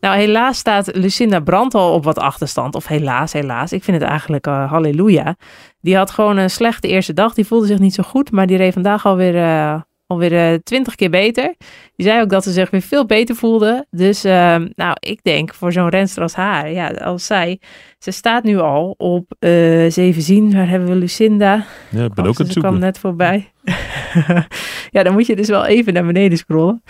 nou, 0.00 0.16
helaas 0.16 0.58
staat 0.58 0.96
Lucinda 0.96 1.40
Brandt 1.40 1.74
al 1.74 1.92
op 1.92 2.04
wat 2.04 2.18
achterstand. 2.18 2.74
Of 2.74 2.86
helaas, 2.86 3.32
helaas. 3.32 3.72
Ik 3.72 3.84
vind 3.84 4.00
het 4.00 4.08
eigenlijk 4.10 4.46
eh, 4.46 4.70
halleluja. 4.70 5.36
Die 5.80 5.96
had 5.96 6.10
gewoon 6.10 6.36
een 6.36 6.50
slechte 6.50 6.88
eerste 6.88 7.12
dag. 7.12 7.34
Die 7.34 7.46
voelde 7.46 7.66
zich 7.66 7.78
niet 7.78 7.94
zo 7.94 8.02
goed. 8.02 8.30
Maar 8.30 8.46
die 8.46 8.56
reed 8.56 8.72
vandaag 8.72 9.06
alweer, 9.06 9.36
eh 9.36 9.80
alweer 10.06 10.32
eh, 10.52 10.54
twintig 10.62 10.94
keer 10.94 11.10
beter. 11.10 11.54
Die 11.96 12.06
zei 12.06 12.20
ook 12.22 12.28
dat 12.30 12.42
ze 12.44 12.52
zich 12.52 12.70
weer 12.70 12.82
veel 12.82 13.06
beter 13.06 13.34
voelde. 13.34 13.86
Dus 13.90 14.24
ehm, 14.24 14.68
nou, 14.74 14.96
ik 15.00 15.20
denk 15.22 15.54
voor 15.54 15.72
zo'n 15.72 15.88
renster 15.88 16.22
als 16.22 16.34
haar. 16.34 16.70
Ja, 16.72 16.88
als 16.88 17.26
zij. 17.26 17.60
Ze 17.98 18.10
staat 18.10 18.44
nu 18.44 18.58
al 18.58 18.94
op, 18.98 19.34
eh 19.38 19.82
eens 19.84 19.96
even 19.96 20.22
zien. 20.22 20.52
Waar 20.54 20.68
hebben 20.68 20.88
we 20.88 20.94
Lucinda? 20.94 21.64
ja 21.90 22.04
ik 22.04 22.14
ben 22.14 22.24
Oh, 22.24 22.30
ook 22.30 22.38
aan 22.40 22.44
het 22.44 22.52
ze 22.54 22.60
kwam 22.60 22.78
net 22.78 22.98
voorbij. 22.98 23.52
ja, 24.90 25.02
dan 25.02 25.12
moet 25.12 25.26
je 25.26 25.36
dus 25.36 25.48
wel 25.48 25.66
even 25.66 25.92
naar 25.92 26.06
beneden 26.06 26.38
scrollen. 26.38 26.82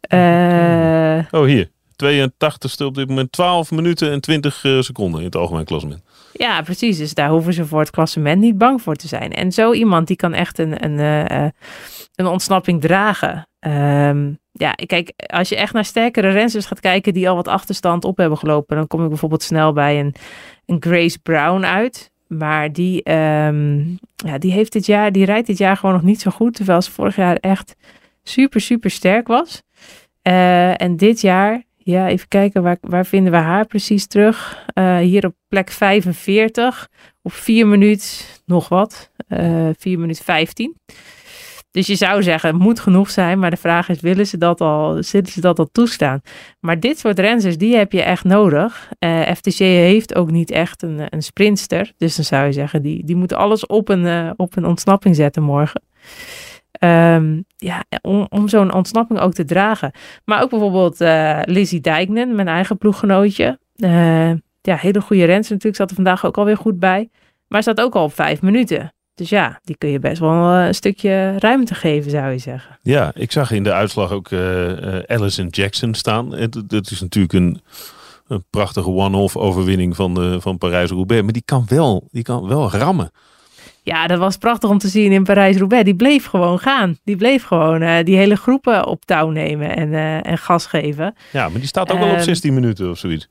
Eh, 0.00 1.18
Oh, 1.30 1.44
hier. 1.44 1.70
82ste 2.04 2.84
op 2.84 2.94
dit 2.94 3.08
moment. 3.08 3.32
12 3.32 3.70
minuten 3.70 4.10
en 4.12 4.20
20 4.20 4.64
eh, 4.64 4.80
seconden 4.80 5.20
in 5.20 5.26
het 5.26 5.36
algemeen 5.36 5.64
klassement. 5.64 6.02
ja, 6.32 6.62
precies. 6.62 6.98
Dus 6.98 7.14
daar 7.14 7.30
hoeven 7.30 7.52
ze 7.52 7.66
voor 7.66 7.80
het 7.80 7.90
klassement 7.90 8.40
niet 8.40 8.58
bang 8.58 8.82
voor 8.82 8.94
te 8.94 9.08
zijn. 9.08 9.32
En 9.32 9.52
zo 9.52 9.72
iemand 9.72 10.06
die 10.06 10.16
kan 10.16 10.32
echt 10.34 10.58
een, 10.58 10.84
een, 10.84 11.52
een 12.20 12.26
ontsnapping 12.26 12.80
dragen. 12.80 13.48
Ehm, 13.58 14.32
ja, 14.52 14.72
kijk, 14.72 15.12
als 15.26 15.48
je 15.48 15.56
echt 15.56 15.72
naar 15.72 15.84
sterkere 15.84 16.28
renners 16.28 16.66
gaat 16.66 16.80
kijken 16.80 17.12
die 17.12 17.28
al 17.28 17.36
wat 17.36 17.48
achterstand 17.48 18.04
op 18.04 18.16
hebben 18.16 18.38
gelopen, 18.38 18.76
dan 18.76 18.86
kom 18.86 19.02
ik 19.02 19.08
bijvoorbeeld 19.08 19.42
snel 19.42 19.72
bij 19.72 20.00
een, 20.00 20.14
een 20.66 20.76
Grace 20.80 21.18
Brown 21.18 21.64
uit. 21.64 22.10
Maar 22.26 22.72
die, 22.72 23.02
ehm, 23.02 23.88
ja, 24.16 24.38
die 24.38 24.52
heeft 24.52 24.72
dit 24.72 24.86
jaar, 24.86 25.12
die 25.12 25.24
rijdt 25.24 25.46
dit 25.46 25.58
jaar 25.58 25.76
gewoon 25.76 25.94
nog 25.94 26.04
niet 26.04 26.20
zo 26.20 26.30
goed. 26.30 26.54
Terwijl 26.54 26.82
ze 26.82 26.90
vorig 26.90 27.16
jaar 27.16 27.36
echt 27.36 27.76
super, 28.22 28.60
super 28.60 28.90
sterk 28.90 29.26
was. 29.26 29.62
Eh, 30.22 30.80
en 30.80 30.96
dit 30.96 31.20
jaar, 31.20 31.62
ja, 31.76 32.08
even 32.08 32.28
kijken, 32.28 32.62
waar, 32.62 32.78
waar 32.80 33.06
vinden 33.06 33.32
we 33.32 33.38
haar 33.38 33.66
precies 33.66 34.06
terug? 34.06 34.64
Eh, 34.72 34.96
hier 34.96 35.26
op 35.26 35.34
plek 35.48 35.70
45, 35.70 36.88
op 37.22 37.32
4 37.32 37.66
minuut 37.66 38.42
nog 38.46 38.68
wat, 38.68 39.10
eh 39.28 39.68
4 39.78 39.98
minuut 39.98 40.20
15. 40.20 40.76
Dus 41.70 41.86
je 41.86 41.94
zou 41.94 42.22
zeggen, 42.22 42.50
het 42.50 42.58
moet 42.58 42.80
genoeg 42.80 43.10
zijn, 43.10 43.38
maar 43.38 43.50
de 43.50 43.56
vraag 43.56 43.88
is, 43.88 44.00
willen 44.00 44.26
ze 44.26 44.38
dat 44.38 44.60
al, 44.60 45.02
zullen 45.02 45.26
ze 45.26 45.40
dat 45.40 45.58
al 45.58 45.68
toestaan? 45.72 46.20
Maar 46.60 46.80
dit 46.80 46.98
soort 46.98 47.18
renners, 47.18 47.58
die 47.58 47.76
heb 47.76 47.92
je 47.92 48.02
echt 48.02 48.24
nodig. 48.24 48.90
Eh, 48.98 49.20
FTC 49.20 49.58
heeft 49.58 50.14
ook 50.14 50.30
niet 50.30 50.50
echt 50.50 50.82
een, 50.82 51.00
een 51.08 51.22
sprintster, 51.22 51.92
dus 51.96 52.16
dan 52.16 52.24
zou 52.24 52.46
je 52.46 52.52
zeggen, 52.52 52.82
die, 52.82 53.04
die 53.04 53.16
moeten 53.16 53.36
alles 53.36 53.66
op 53.66 53.88
een, 53.88 54.06
eh, 54.06 54.30
op 54.36 54.56
een 54.56 54.66
ontsnapping 54.66 55.16
zetten 55.16 55.42
morgen. 55.42 55.82
Ehm, 56.72 57.40
ja, 57.56 57.84
om, 58.30 58.48
zo'n 58.48 58.74
ontsnapping 58.74 59.20
ook 59.20 59.32
te 59.32 59.44
dragen. 59.44 59.92
Maar 60.24 60.42
ook 60.42 60.50
bijvoorbeeld 60.50 61.00
eh 61.00 61.40
Lizzie 61.44 61.80
Dijknen, 61.80 62.34
mijn 62.34 62.48
eigen 62.48 62.78
ploeggenootje. 62.78 63.58
Ja, 64.62 64.76
hele 64.76 65.00
goede 65.00 65.24
renster 65.24 65.52
natuurlijk. 65.52 65.76
Zat 65.76 65.88
er 65.90 65.94
vandaag 65.94 66.26
ook 66.26 66.38
alweer 66.38 66.56
goed 66.56 66.78
bij. 66.78 67.10
Maar 67.48 67.62
staat 67.62 67.80
ook 67.80 67.94
al 67.94 68.04
op 68.04 68.14
vijf 68.14 68.42
minuten. 68.42 68.92
Dus 69.20 69.28
ja, 69.28 69.60
die 69.64 69.76
kun 69.78 69.88
je 69.88 69.98
best 69.98 70.18
wel 70.18 70.52
eh, 70.52 70.66
een 70.66 70.74
stukje 70.74 71.38
ruimte 71.38 71.74
geven, 71.74 72.10
zou 72.10 72.30
je 72.30 72.38
zeggen. 72.38 72.78
Ja, 72.82 73.10
ik 73.14 73.32
zag 73.32 73.50
in 73.50 73.62
de 73.62 73.72
uitslag 73.72 74.10
ook 74.12 74.30
uh, 74.30 74.70
Allison 75.06 75.46
Jackson 75.46 75.94
staan. 75.94 76.48
Dat 76.66 76.90
is 76.90 77.00
natuurlijk 77.00 77.32
een, 77.32 77.60
een 78.28 78.44
prachtige 78.50 78.88
one-off 78.88 79.36
overwinning 79.36 79.96
van, 79.96 80.14
de, 80.14 80.40
van 80.40 80.58
Parijs-Roubaix. 80.58 81.22
Maar 81.22 81.32
die 81.32 81.42
kan, 81.44 81.64
wel, 81.68 82.08
die 82.10 82.22
kan 82.22 82.48
wel 82.48 82.70
rammen. 82.70 83.10
Ja, 83.82 84.06
dat 84.06 84.18
was 84.18 84.36
prachtig 84.36 84.70
om 84.70 84.78
te 84.78 84.88
zien 84.88 85.12
in 85.12 85.24
Parijs-Roubaix. 85.24 85.84
Die 85.84 85.96
bleef 85.96 86.26
gewoon 86.26 86.58
gaan. 86.58 86.98
Die 87.04 87.16
bleef 87.16 87.44
gewoon 87.44 88.04
die 88.04 88.16
hele 88.16 88.36
groepen 88.36 88.86
op 88.86 89.04
touw 89.04 89.30
nemen 89.30 89.76
en, 89.76 89.94
en 90.24 90.38
gas 90.38 90.66
geven. 90.66 91.14
Ja, 91.32 91.48
maar 91.48 91.58
die 91.58 91.68
staat 91.68 91.92
ook 91.92 91.98
wel 91.98 92.12
op 92.12 92.20
16 92.20 92.50
ehm, 92.50 92.60
minuten 92.60 92.90
of 92.90 92.98
zoiets. 92.98 93.28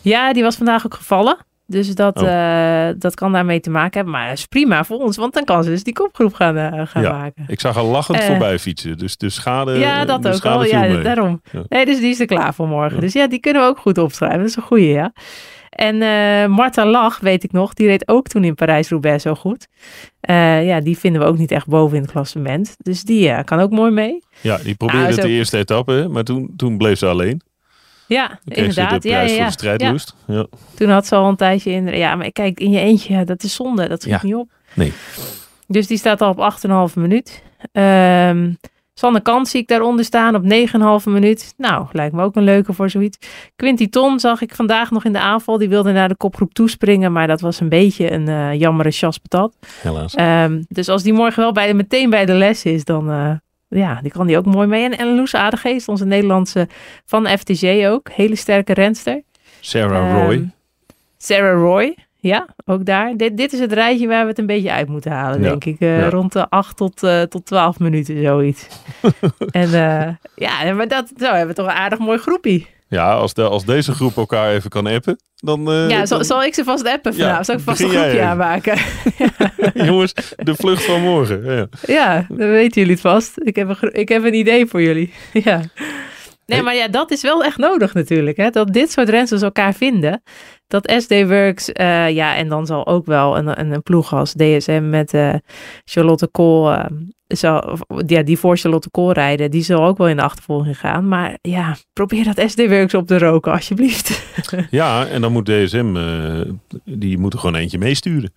Ja, 0.00 0.32
die 0.32 0.42
was 0.42 0.56
vandaag 0.56 0.86
ook 0.86 0.94
gevallen. 0.94 1.36
Dus 1.72 1.94
dat, 1.94 2.16
oh. 2.16 2.28
uh, 2.28 2.88
dat 2.98 3.14
kan 3.14 3.32
daarmee 3.32 3.60
te 3.60 3.70
maken 3.70 3.92
hebben. 3.94 4.12
Maar 4.12 4.28
dat 4.28 4.38
is 4.38 4.46
prima 4.46 4.84
voor 4.84 4.98
ons, 4.98 5.16
want 5.16 5.34
dan 5.34 5.44
kan 5.44 5.64
ze 5.64 5.70
dus 5.70 5.82
die 5.82 5.92
kopgroep 5.92 6.34
gaan, 6.34 6.56
uh, 6.56 6.82
gaan 6.84 7.02
ja, 7.02 7.12
maken. 7.12 7.44
Ik 7.46 7.60
zag 7.60 7.76
al 7.76 7.86
lachend 7.86 8.18
uh, 8.18 8.24
voorbij 8.24 8.58
fietsen. 8.58 8.98
Dus 8.98 9.16
de 9.16 9.30
schade. 9.30 9.78
Ja, 9.78 10.04
dat 10.04 10.28
ook 10.28 10.44
al. 10.44 10.64
Ja, 10.64 10.96
daarom. 10.96 11.42
Ja. 11.52 11.62
Nee, 11.68 11.84
dus 11.84 12.00
die 12.00 12.10
is 12.10 12.20
er 12.20 12.26
klaar 12.26 12.54
voor 12.54 12.68
morgen. 12.68 13.00
Dus 13.00 13.12
ja, 13.12 13.26
die 13.26 13.38
kunnen 13.40 13.62
we 13.62 13.68
ook 13.68 13.78
goed 13.78 13.98
opschrijven. 13.98 14.38
Dat 14.38 14.48
is 14.48 14.56
een 14.56 14.62
goeie, 14.62 14.88
ja. 14.88 15.12
En 15.70 15.96
Marta 16.50 16.86
Lach, 16.86 17.20
weet 17.20 17.44
ik 17.44 17.52
nog, 17.52 17.74
die 17.74 17.86
reed 17.86 18.08
ook 18.08 18.28
toen 18.28 18.44
in 18.44 18.54
Parijs-Roubaix 18.54 19.22
zo 19.22 19.34
goed. 19.34 19.66
ja, 20.20 20.80
die 20.80 20.98
vinden 20.98 21.20
we 21.20 21.26
ook 21.26 21.38
niet 21.38 21.50
echt 21.50 21.66
boven 21.66 21.96
in 21.96 22.02
het 22.02 22.10
klassement. 22.10 22.74
Dus 22.78 23.02
die 23.02 23.44
kan 23.44 23.60
ook 23.60 23.70
mooi 23.70 23.90
mee. 23.90 24.22
Ja, 24.40 24.56
die 24.56 24.74
probeerde 24.74 25.16
nou, 25.16 25.20
de 25.20 25.28
eerste 25.28 25.58
etappe, 25.58 26.06
maar 26.10 26.24
toen, 26.24 26.52
toen 26.56 26.76
bleef 26.76 26.98
ze 26.98 27.06
alleen. 27.06 27.42
Ja, 28.12 28.38
inderdaad. 28.44 29.02
ja, 29.02 29.20
ja, 29.20 29.50
ja. 29.76 29.96
ja. 30.26 30.46
Toen 30.74 30.88
had 30.88 31.06
ze 31.06 31.14
al 31.14 31.28
een 31.28 31.36
tijdje 31.36 31.70
in. 31.70 31.86
Ja, 31.86 32.14
maar 32.14 32.32
kijk, 32.32 32.60
in 32.60 32.70
je 32.70 32.80
eentje, 32.80 33.24
dat 33.24 33.42
is 33.42 33.54
zonde. 33.54 33.88
Dat 33.88 34.02
schiet 34.02 34.22
niet 34.22 34.34
op. 34.34 34.50
Nee. 34.74 34.92
Dus 35.66 35.86
die 35.86 35.98
staat 35.98 36.20
al 36.20 36.30
op 36.30 36.54
8,5 36.90 36.94
minuut. 36.94 37.42
Um, 37.72 38.58
Sanne 38.94 39.20
Kant 39.20 39.48
zie 39.48 39.60
ik 39.60 39.68
daaronder 39.68 40.04
staan 40.04 40.34
op 40.34 40.42
9,5 41.04 41.10
minuut. 41.10 41.54
Nou, 41.56 41.86
lijkt 41.92 42.14
me 42.14 42.22
ook 42.22 42.36
een 42.36 42.42
leuke 42.42 42.72
voor 42.72 42.90
zoiets. 42.90 43.18
Quinty 43.56 43.88
Ton 43.88 44.20
zag 44.20 44.40
ik 44.40 44.54
vandaag 44.54 44.90
nog 44.90 45.04
in 45.04 45.12
de 45.12 45.18
aanval. 45.18 45.58
Die 45.58 45.68
wilde 45.68 45.92
naar 45.92 46.08
de 46.08 46.16
kopgroep 46.16 46.54
toespringen, 46.54 47.12
maar 47.12 47.26
dat 47.26 47.40
was 47.40 47.60
een 47.60 47.68
beetje 47.68 48.12
een 48.12 48.28
uh, 48.28 48.54
jammere 48.54 48.90
chaspatat. 48.90 49.56
Helaas. 49.80 50.18
Um, 50.18 50.64
dus 50.68 50.88
als 50.88 51.02
die 51.02 51.12
morgen 51.12 51.42
wel 51.42 51.52
bij, 51.52 51.74
meteen 51.74 52.10
bij 52.10 52.26
de 52.26 52.34
les 52.34 52.64
is, 52.64 52.84
dan, 52.84 53.10
uh, 53.10 53.30
ja, 53.74 53.98
die 54.02 54.10
kan 54.10 54.26
die 54.26 54.36
ook 54.36 54.46
mooi 54.46 54.66
mee. 54.66 54.84
En, 54.84 54.98
en 54.98 55.14
Loes 55.14 55.34
Aardegeest, 55.34 55.88
onze 55.88 56.04
Nederlandse 56.04 56.68
van 57.04 57.26
FTG 57.26 57.86
ook. 57.86 58.08
Hele 58.10 58.36
sterke 58.36 58.72
renster. 58.72 59.22
Sarah 59.60 60.24
Roy. 60.24 60.34
Um, 60.34 60.52
Sarah 61.16 61.60
Roy, 61.60 61.96
ja, 62.16 62.46
ook 62.64 62.84
daar. 62.84 63.16
Dit, 63.16 63.36
dit 63.36 63.52
is 63.52 63.60
het 63.60 63.72
rijtje 63.72 64.06
waar 64.06 64.22
we 64.22 64.28
het 64.28 64.38
een 64.38 64.46
beetje 64.46 64.72
uit 64.72 64.88
moeten 64.88 65.10
halen, 65.10 65.42
denk 65.42 65.64
ik. 65.64 65.80
Uh, 65.80 65.98
ja. 65.98 66.08
Rond 66.08 66.32
de 66.32 66.48
8 66.48 66.76
tot, 66.76 67.02
uh, 67.02 67.22
tot 67.22 67.46
12 67.46 67.78
minuten, 67.78 68.22
zoiets. 68.22 68.68
en 69.50 69.68
uh, 69.68 70.08
ja, 70.34 70.72
maar 70.74 70.88
dat, 70.88 71.12
zo 71.16 71.24
hebben 71.24 71.46
we 71.46 71.54
toch 71.54 71.66
een 71.66 71.72
aardig 71.72 71.98
mooi 71.98 72.18
groepie. 72.18 72.66
Ja, 72.92 73.12
als, 73.12 73.34
de, 73.34 73.42
als 73.42 73.64
deze 73.64 73.92
groep 73.92 74.16
elkaar 74.16 74.52
even 74.52 74.70
kan 74.70 74.86
appen, 74.86 75.18
dan... 75.36 75.72
Uh, 75.72 75.90
ja, 75.90 76.06
zal 76.06 76.42
ik 76.44 76.54
ze 76.54 76.64
vast 76.64 76.86
appen 76.86 77.14
vanavond? 77.14 77.36
Ja, 77.36 77.44
zal 77.44 77.54
ik 77.54 77.60
vast 77.60 77.80
een 77.80 77.88
groepje 77.88 78.22
aanmaken? 78.22 78.78
Jongens, 79.86 80.14
de 80.36 80.54
vlucht 80.54 80.84
van 80.84 81.00
morgen. 81.00 81.44
Ja, 81.44 81.66
ja 81.86 82.26
dan 82.28 82.50
weten 82.50 82.80
jullie 82.80 82.92
het 82.92 83.00
vast. 83.00 83.32
Ik 83.34 83.56
heb 83.56 83.68
een, 83.68 83.94
ik 83.94 84.08
heb 84.08 84.24
een 84.24 84.34
idee 84.34 84.66
voor 84.66 84.82
jullie. 84.82 85.12
ja. 85.44 85.60
Nee, 86.46 86.62
maar 86.62 86.74
ja, 86.74 86.88
dat 86.88 87.10
is 87.10 87.22
wel 87.22 87.44
echt 87.44 87.58
nodig 87.58 87.94
natuurlijk. 87.94 88.36
Hè? 88.36 88.50
Dat 88.50 88.72
dit 88.72 88.92
soort 88.92 89.08
rensters 89.08 89.42
elkaar 89.42 89.74
vinden. 89.74 90.22
Dat 90.66 90.92
SD 90.96 91.26
Works, 91.26 91.68
uh, 91.68 92.10
ja, 92.10 92.36
en 92.36 92.48
dan 92.48 92.66
zal 92.66 92.86
ook 92.86 93.06
wel 93.06 93.36
een, 93.36 93.60
een, 93.60 93.72
een 93.72 93.82
ploeg 93.82 94.14
als 94.14 94.32
DSM 94.32 94.88
met 94.90 95.14
uh, 95.14 95.34
Charlotte 95.84 96.26
Kool, 96.26 96.72
uh, 96.72 96.84
zal, 97.26 97.78
ja, 98.06 98.22
die 98.22 98.38
voor 98.38 98.56
Charlotte 98.56 98.90
Kool 98.90 99.12
rijden, 99.12 99.50
die 99.50 99.62
zal 99.62 99.84
ook 99.84 99.98
wel 99.98 100.08
in 100.08 100.16
de 100.16 100.22
achtervolging 100.22 100.78
gaan. 100.78 101.08
Maar 101.08 101.38
ja, 101.40 101.76
probeer 101.92 102.34
dat 102.34 102.50
SD 102.50 102.68
Works 102.68 102.94
op 102.94 103.06
te 103.06 103.18
roken, 103.18 103.52
alsjeblieft. 103.52 104.22
ja, 104.70 105.06
en 105.06 105.20
dan 105.20 105.32
moet 105.32 105.46
DSM, 105.46 105.96
die 106.84 107.18
moeten 107.18 107.38
gewoon 107.38 107.56
eentje 107.56 107.78
meesturen. 107.78 108.32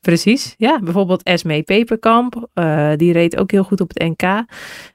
Precies, 0.00 0.54
ja. 0.56 0.80
Bijvoorbeeld 0.80 1.22
Esme 1.22 1.62
Peperkamp, 1.62 2.48
die 2.96 3.12
reed 3.12 3.36
ook 3.36 3.50
heel 3.50 3.64
goed 3.64 3.80
op 3.80 3.90
het 3.94 4.08
NK. 4.08 4.44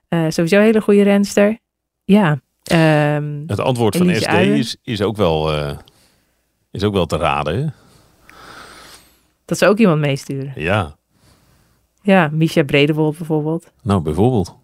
sowieso 0.09 0.55
een 0.55 0.63
hele 0.63 0.81
goede 0.81 1.03
renster. 1.03 1.59
Ja. 2.11 2.41
Um, 3.15 3.43
het 3.47 3.59
antwoord 3.59 3.97
van 3.97 4.15
SD 4.15 4.33
is, 4.33 4.77
is, 4.83 5.01
ook 5.01 5.17
wel, 5.17 5.53
uh, 5.53 5.77
is 6.71 6.83
ook 6.83 6.93
wel 6.93 7.05
te 7.05 7.17
raden. 7.17 7.55
Hè? 7.55 7.67
Dat 9.45 9.57
ze 9.57 9.67
ook 9.67 9.77
iemand 9.77 9.99
meesturen. 9.99 10.53
Ja. 10.55 10.95
Ja, 12.01 12.29
Misha 12.31 12.63
Bredewold 12.63 13.17
bijvoorbeeld. 13.17 13.71
Nou, 13.83 14.01
bijvoorbeeld. 14.01 14.55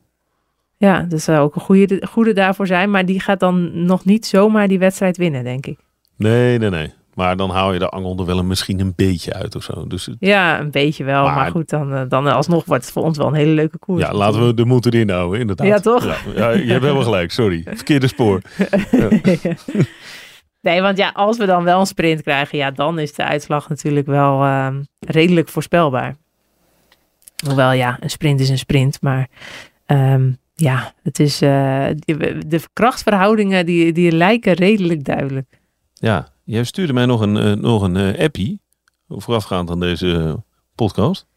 Ja, 0.78 1.02
dat 1.02 1.22
zou 1.22 1.40
ook 1.40 1.56
een 1.56 1.62
goede, 1.62 2.08
goede 2.10 2.34
daarvoor 2.34 2.68
zijn. 2.68 2.92
Maar 2.92 3.06
die 3.06 3.20
gaat 3.20 3.40
dan 3.40 3.86
nog 3.86 4.06
niet 4.06 4.26
zomaar 4.26 4.68
die 4.68 4.80
wedstrijd 4.80 5.18
winnen, 5.18 5.44
denk 5.44 5.66
ik. 5.66 5.80
Nee, 6.16 6.58
nee, 6.58 6.70
nee. 6.70 6.94
Maar 7.18 7.38
dan 7.38 7.50
haal 7.50 7.74
je 7.74 7.80
de 7.80 7.90
angel 7.90 8.18
er 8.18 8.26
wel 8.26 8.38
een, 8.38 8.48
misschien 8.48 8.80
een 8.80 8.94
beetje 8.96 9.34
uit 9.34 9.56
of 9.56 9.64
zo. 9.64 9.88
Dus 9.88 10.10
ja, 10.20 10.60
een 10.60 10.72
beetje 10.72 11.04
wel. 11.04 11.24
Maar, 11.24 11.36
maar, 11.36 11.52
goed, 11.52 11.70
dan, 11.70 11.94
eh, 11.94 12.02
dan 12.08 12.28
alsnog 12.28 12.66
wordt 12.66 12.84
het 12.84 12.94
voor 12.94 13.04
ons 13.04 13.18
wel 13.18 13.28
een 13.28 13.34
hele 13.34 13.52
leuke 13.52 13.78
koers. 13.78 14.02
Ja, 14.02 14.14
laten 14.14 14.46
we 14.46 14.54
de 14.54 14.66
moed 14.66 14.86
erin 14.86 15.10
houden, 15.10 15.40
inderdaad. 15.40 15.68
Ja, 15.68 15.80
toch? 15.80 16.04
Ja, 16.04 16.16
ja 16.36 16.50
je 16.50 16.72
hebt 16.72 16.82
helemaal 16.82 17.04
gelijk, 17.04 17.32
sorry. 17.32 17.64
Verkeerde 17.66 18.08
spoor. 18.08 18.42
nee, 20.68 20.82
want 20.82 20.98
ja, 20.98 21.12
als 21.14 21.38
we 21.38 21.46
dan 21.46 21.64
wel 21.64 21.80
een 21.80 21.86
sprint 21.86 22.22
krijgen, 22.22 22.58
ja, 22.58 22.72
dan 22.72 23.00
is 23.00 23.14
de 23.14 23.24
uitslag 23.24 23.70
natuurlijk 23.70 24.08
wel 24.08 24.44
uh, 24.44 24.68
redelijk 25.00 25.50
voorspelbaar. 25.50 26.16
Hoewel, 27.46 27.72
ja, 27.72 27.98
een 28.00 28.10
sprint 28.10 28.40
is 28.40 28.50
een 28.50 28.58
sprint, 28.58 29.02
maar... 29.02 29.28
Um, 29.88 30.38
ja, 30.56 30.94
het 31.04 31.20
is, 31.20 31.42
uh, 31.42 31.88
de 32.48 32.62
krachtsverhoudingen 32.74 33.66
die, 33.66 33.94
die 33.94 34.12
lijken 34.12 34.54
redelijk 34.54 35.04
duidelijk. 35.04 35.60
Ja, 35.94 36.28
Jij 36.48 36.64
stuurde 36.64 36.94
mij 36.94 37.06
nog 37.06 37.22
een, 37.22 37.36
uh, 37.36 37.54
nog 37.54 37.82
een 37.82 37.96
uh, 37.96 38.20
appie, 38.20 38.62
voorafgaand 39.08 39.70
aan 39.70 39.80
deze 39.80 40.44
podcast. 40.76 41.28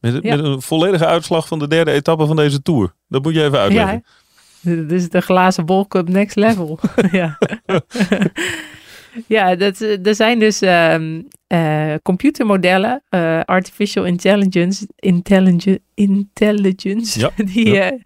Met, 0.00 0.22
met, 0.22 0.44
een 0.44 0.62
volledige 0.62 1.06
uitslag 1.06 1.48
van 1.48 1.58
de 1.58 1.68
derde 1.68 1.90
etappe 1.90 2.26
van 2.26 2.36
deze 2.36 2.62
Tour. 2.62 2.94
Dat 3.08 3.22
moet 3.22 3.34
je 3.34 3.44
even 3.44 3.58
uitleggen. 3.58 4.04
Ja, 4.60 4.74
dit 4.74 4.92
is 4.92 5.08
de 5.08 5.20
glazen 5.20 5.66
bol 5.66 5.86
cup 5.86 6.08
next 6.08 6.36
level. 6.36 6.78
ja. 7.10 7.38
ja, 9.26 9.56
dat, 9.56 9.80
er 9.80 10.14
zijn 10.14 10.38
dus 10.38 10.62
um, 10.62 11.28
uh, 11.48 11.94
computermodellen, 12.02 13.02
artificial 13.44 14.04
intelligence, 14.04 14.88
intelligence, 14.96 15.80
intelligence 15.94 17.20
ja, 17.20 17.30
die... 17.52 18.02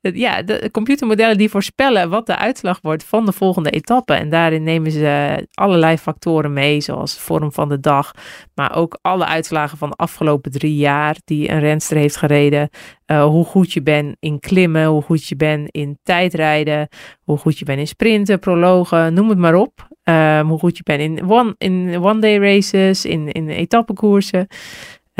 Ja 0.00 0.42
de 0.42 0.68
computermodellen 0.72 1.38
die 1.38 1.50
voorspellen 1.50 2.10
wat 2.10 2.26
de 2.26 2.36
uitslag 2.36 2.78
wordt 2.82 3.04
van 3.04 3.24
de 3.26 3.32
volgende 3.32 3.70
etappe. 3.70 4.14
En 4.14 4.28
daarin 4.28 4.62
nemen 4.62 4.90
ze 4.90 5.46
allerlei 5.54 5.96
factoren 5.96 6.52
mee, 6.52 6.80
zoals 6.80 7.18
vorm 7.18 7.52
van 7.52 7.68
de 7.68 7.80
dag, 7.80 8.12
maar 8.54 8.76
ook 8.76 8.98
alle 9.02 9.24
uitslagen 9.24 9.78
van 9.78 9.88
de 9.88 9.96
afgelopen 9.96 10.50
drie 10.50 10.76
jaar 10.76 11.16
die 11.24 11.50
een 11.50 11.60
renster 11.60 11.96
heeft 11.96 12.16
gereden. 12.16 12.68
Uh, 13.06 13.24
hoe 13.24 13.44
goed 13.44 13.72
je 13.72 13.82
bent 13.82 14.16
in 14.20 14.40
klimmen, 14.40 14.86
hoe 14.86 15.02
goed 15.02 15.26
je 15.26 15.36
bent 15.36 15.70
in 15.70 15.98
tijdrijden, 16.02 16.88
hoe 17.22 17.38
goed 17.38 17.58
je 17.58 17.64
bent 17.64 17.78
in 17.78 17.86
sprinten, 17.86 18.38
prologen, 18.38 19.14
noem 19.14 19.28
het 19.28 19.38
maar 19.38 19.54
op. 19.54 19.86
Um, 20.04 20.48
hoe 20.48 20.58
goed 20.58 20.76
je 20.76 20.82
bent 20.82 21.00
in 21.00 21.30
one, 21.30 21.54
in 21.58 22.02
one 22.02 22.20
day 22.20 22.38
races, 22.38 23.04
in, 23.04 23.32
in 23.32 23.48
etappekoersen. 23.48 24.46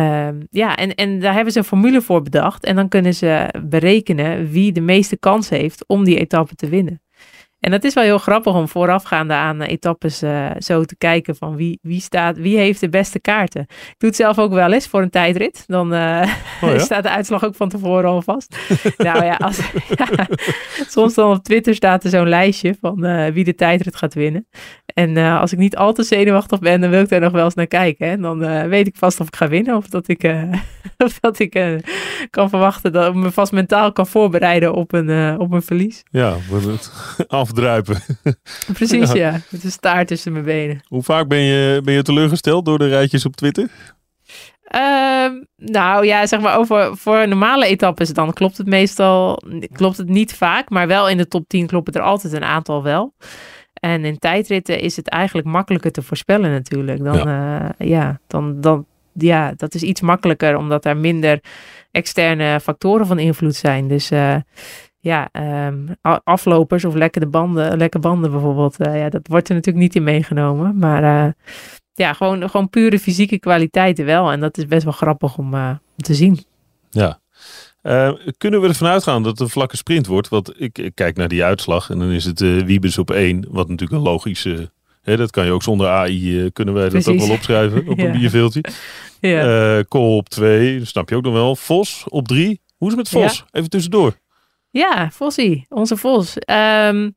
Um, 0.00 0.46
ja, 0.50 0.76
en, 0.76 0.94
en 0.94 1.20
daar 1.20 1.34
hebben 1.34 1.52
ze 1.52 1.58
een 1.58 1.64
formule 1.64 2.02
voor 2.02 2.22
bedacht. 2.22 2.64
En 2.64 2.76
dan 2.76 2.88
kunnen 2.88 3.14
ze 3.14 3.54
berekenen 3.64 4.50
wie 4.50 4.72
de 4.72 4.80
meeste 4.80 5.16
kans 5.16 5.48
heeft 5.48 5.86
om 5.86 6.04
die 6.04 6.18
etappe 6.18 6.54
te 6.54 6.68
winnen. 6.68 7.02
En 7.60 7.70
dat 7.70 7.84
is 7.84 7.94
wel 7.94 8.04
heel 8.04 8.18
grappig 8.18 8.54
om 8.54 8.68
voorafgaande 8.68 9.34
aan 9.34 9.62
etappes 9.62 10.22
uh, 10.22 10.50
zo 10.58 10.84
te 10.84 10.96
kijken 10.96 11.36
van 11.36 11.56
wie, 11.56 11.78
wie, 11.82 12.00
staat, 12.00 12.36
wie 12.36 12.56
heeft 12.56 12.80
de 12.80 12.88
beste 12.88 13.20
kaarten. 13.20 13.60
Ik 13.68 13.94
doe 13.98 14.08
het 14.08 14.18
zelf 14.18 14.38
ook 14.38 14.52
wel 14.52 14.72
eens 14.72 14.86
voor 14.86 15.02
een 15.02 15.10
tijdrit. 15.10 15.64
Dan 15.66 15.94
uh, 15.94 16.32
oh 16.62 16.70
ja? 16.70 16.78
staat 16.88 17.02
de 17.02 17.10
uitslag 17.10 17.44
ook 17.44 17.54
van 17.54 17.68
tevoren 17.68 18.10
al 18.10 18.22
vast. 18.22 18.56
nou 18.96 19.24
ja, 19.24 19.34
als, 19.34 19.70
ja, 19.96 20.26
soms 20.96 21.14
dan 21.14 21.30
op 21.30 21.44
Twitter 21.44 21.74
staat 21.74 22.04
er 22.04 22.10
zo'n 22.10 22.28
lijstje 22.28 22.76
van 22.80 23.06
uh, 23.06 23.26
wie 23.26 23.44
de 23.44 23.54
tijdrit 23.54 23.96
gaat 23.96 24.14
winnen. 24.14 24.46
En 24.94 25.16
als 25.16 25.52
ik 25.52 25.58
niet 25.58 25.76
al 25.76 25.92
te 25.92 26.02
zenuwachtig 26.02 26.58
ben, 26.58 26.80
dan 26.80 26.90
wil 26.90 27.02
ik 27.02 27.08
daar 27.08 27.20
nog 27.20 27.32
wel 27.32 27.44
eens 27.44 27.54
naar 27.54 27.66
kijken. 27.66 28.06
En 28.06 28.20
dan 28.20 28.68
weet 28.68 28.86
ik 28.86 28.96
vast 28.96 29.20
of 29.20 29.26
ik 29.26 29.36
ga 29.36 29.48
winnen 29.48 29.76
of 29.76 29.86
dat 29.86 30.08
ik, 30.08 30.34
of 31.04 31.20
dat 31.20 31.38
ik 31.38 31.80
kan 32.30 32.48
verwachten 32.48 32.92
dat 32.92 33.08
ik 33.08 33.14
me 33.14 33.30
vast 33.30 33.52
mentaal 33.52 33.92
kan 33.92 34.06
voorbereiden 34.06 34.74
op 34.74 34.92
een, 34.92 35.38
op 35.38 35.52
een 35.52 35.62
verlies. 35.62 36.02
Ja, 36.10 36.36
het 37.47 37.47
afdruipen. 37.48 38.00
Precies, 38.72 39.12
ja. 39.12 39.30
ja. 39.30 39.40
Met 39.50 39.64
een 39.64 39.70
staart 39.70 40.08
tussen 40.08 40.32
mijn 40.32 40.44
benen. 40.44 40.80
Hoe 40.88 41.02
vaak 41.02 41.28
ben 41.28 41.38
je, 41.38 41.80
ben 41.84 41.94
je 41.94 42.02
teleurgesteld 42.02 42.64
door 42.64 42.78
de 42.78 42.88
rijtjes 42.88 43.24
op 43.24 43.36
Twitter? 43.36 43.68
Um, 44.76 45.46
nou 45.56 46.06
ja, 46.06 46.26
zeg 46.26 46.40
maar 46.40 46.58
over 46.58 46.96
voor 46.96 47.28
normale 47.28 47.66
etappes 47.66 48.12
dan 48.12 48.32
klopt 48.32 48.58
het 48.58 48.66
meestal 48.66 49.42
klopt 49.72 49.96
het 49.96 50.08
niet 50.08 50.34
vaak, 50.34 50.70
maar 50.70 50.86
wel 50.86 51.08
in 51.08 51.16
de 51.16 51.28
top 51.28 51.48
10 51.48 51.66
kloppen 51.66 51.92
er 51.92 52.00
altijd 52.00 52.32
een 52.32 52.44
aantal 52.44 52.82
wel. 52.82 53.14
En 53.74 54.04
in 54.04 54.18
tijdritten 54.18 54.80
is 54.80 54.96
het 54.96 55.08
eigenlijk 55.08 55.46
makkelijker 55.46 55.92
te 55.92 56.02
voorspellen 56.02 56.50
natuurlijk. 56.50 57.04
Dan, 57.04 57.16
ja, 57.16 57.74
uh, 57.78 57.88
ja 57.88 58.20
dan, 58.26 58.60
dan 58.60 58.86
ja, 59.12 59.52
dat 59.56 59.74
is 59.74 59.82
iets 59.82 60.00
makkelijker, 60.00 60.56
omdat 60.56 60.84
er 60.84 60.96
minder 60.96 61.40
externe 61.90 62.60
factoren 62.60 63.06
van 63.06 63.18
invloed 63.18 63.54
zijn. 63.54 63.88
Dus 63.88 64.10
uh, 64.10 64.36
ja, 65.08 65.28
um, 65.66 65.96
aflopers 66.24 66.84
of 66.84 66.94
lekke 66.94 67.26
banden, 67.26 67.76
lekke 67.76 67.98
banden 67.98 68.30
bijvoorbeeld, 68.30 68.86
uh, 68.86 68.98
ja, 68.98 69.08
dat 69.08 69.26
wordt 69.26 69.48
er 69.48 69.54
natuurlijk 69.54 69.84
niet 69.84 69.94
in 69.94 70.02
meegenomen. 70.02 70.78
Maar 70.78 71.26
uh, 71.26 71.32
ja, 71.94 72.12
gewoon, 72.12 72.50
gewoon 72.50 72.70
pure 72.70 72.98
fysieke 72.98 73.38
kwaliteiten 73.38 74.04
wel. 74.04 74.32
En 74.32 74.40
dat 74.40 74.58
is 74.58 74.66
best 74.66 74.84
wel 74.84 74.92
grappig 74.92 75.38
om, 75.38 75.54
om 75.54 75.80
te 75.96 76.14
zien. 76.14 76.44
Ja. 76.90 77.20
kunnen 78.38 78.60
we 78.60 78.68
ervan 78.68 78.88
uitgaan 78.88 79.22
dat 79.22 79.32
het 79.32 79.40
een 79.40 79.48
vlakke 79.48 79.76
sprint 79.76 80.06
wordt? 80.06 80.28
Want 80.28 80.60
ik, 80.60 80.78
ik 80.78 80.94
kijk 80.94 81.16
naar 81.16 81.28
die 81.28 81.44
uitslag 81.44 81.90
en 81.90 81.98
dan 81.98 82.10
is 82.10 82.24
het 82.24 82.40
Wiebes 82.40 82.98
op 82.98 83.10
één, 83.10 83.44
wat 83.48 83.68
natuurlijk 83.68 83.98
een 83.98 84.08
logische 84.08 84.70
Hè, 85.02 85.16
dat 85.16 85.30
kan 85.30 85.44
je 85.44 85.50
ook 85.50 85.62
zonder 85.62 85.88
AI, 85.88 86.50
kunnen 86.52 86.74
wij 86.74 86.88
dat 86.88 87.08
ook 87.08 87.18
wel 87.18 87.30
opschrijven 87.30 87.88
op 87.88 87.98
een 88.04 88.12
bierveeltje. 88.12 88.64
ja. 89.20 89.82
Kool 89.82 90.16
op 90.16 90.28
twee, 90.28 90.84
snap 90.84 91.08
je 91.08 91.16
ook 91.16 91.22
nog 91.22 91.32
wel. 91.32 91.56
Vos 91.56 92.04
op 92.08 92.28
drie. 92.28 92.60
Hoe 92.76 92.88
is 92.90 92.96
het 92.96 93.12
met 93.12 93.22
Vos? 93.22 93.44
Even 93.50 93.70
tussendoor. 93.70 94.16
Ja, 94.78 95.10
Vossie, 95.10 95.66
onze 95.68 95.96
Vos. 95.96 96.36
Um, 96.36 97.14